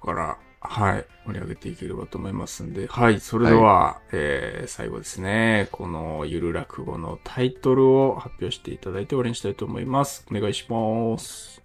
[0.00, 1.06] だから、はい。
[1.26, 2.86] 盛り上げていければと思いますんで。
[2.86, 3.20] はい。
[3.20, 5.68] それでは、えー、最後ですね。
[5.72, 10.26] このゆる落語のタイトルを発表していただいて終わりにしたいと思います。
[10.30, 11.62] お願いします。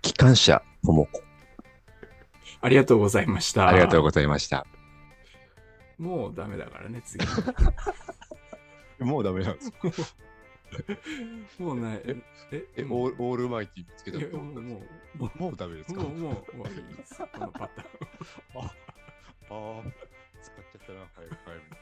[0.00, 1.22] 機関車、ともこ。
[2.60, 3.68] ありがとうございました。
[3.68, 4.66] ありがとうございました。
[5.98, 7.24] もうダメだからね、次。
[9.00, 9.62] もうダメなんで
[9.92, 10.16] す
[11.58, 12.02] もうない。
[12.04, 12.16] え、
[12.52, 16.02] ええもオうールールマイティ見つけたもう、もう、もうもうダメですう、か？
[16.02, 16.68] もう、もう、もう。
[17.32, 17.88] このパターン。
[18.60, 18.72] あ
[19.50, 19.82] あ、
[20.42, 21.06] 使っちゃったな。
[21.14, 21.81] 早く早く。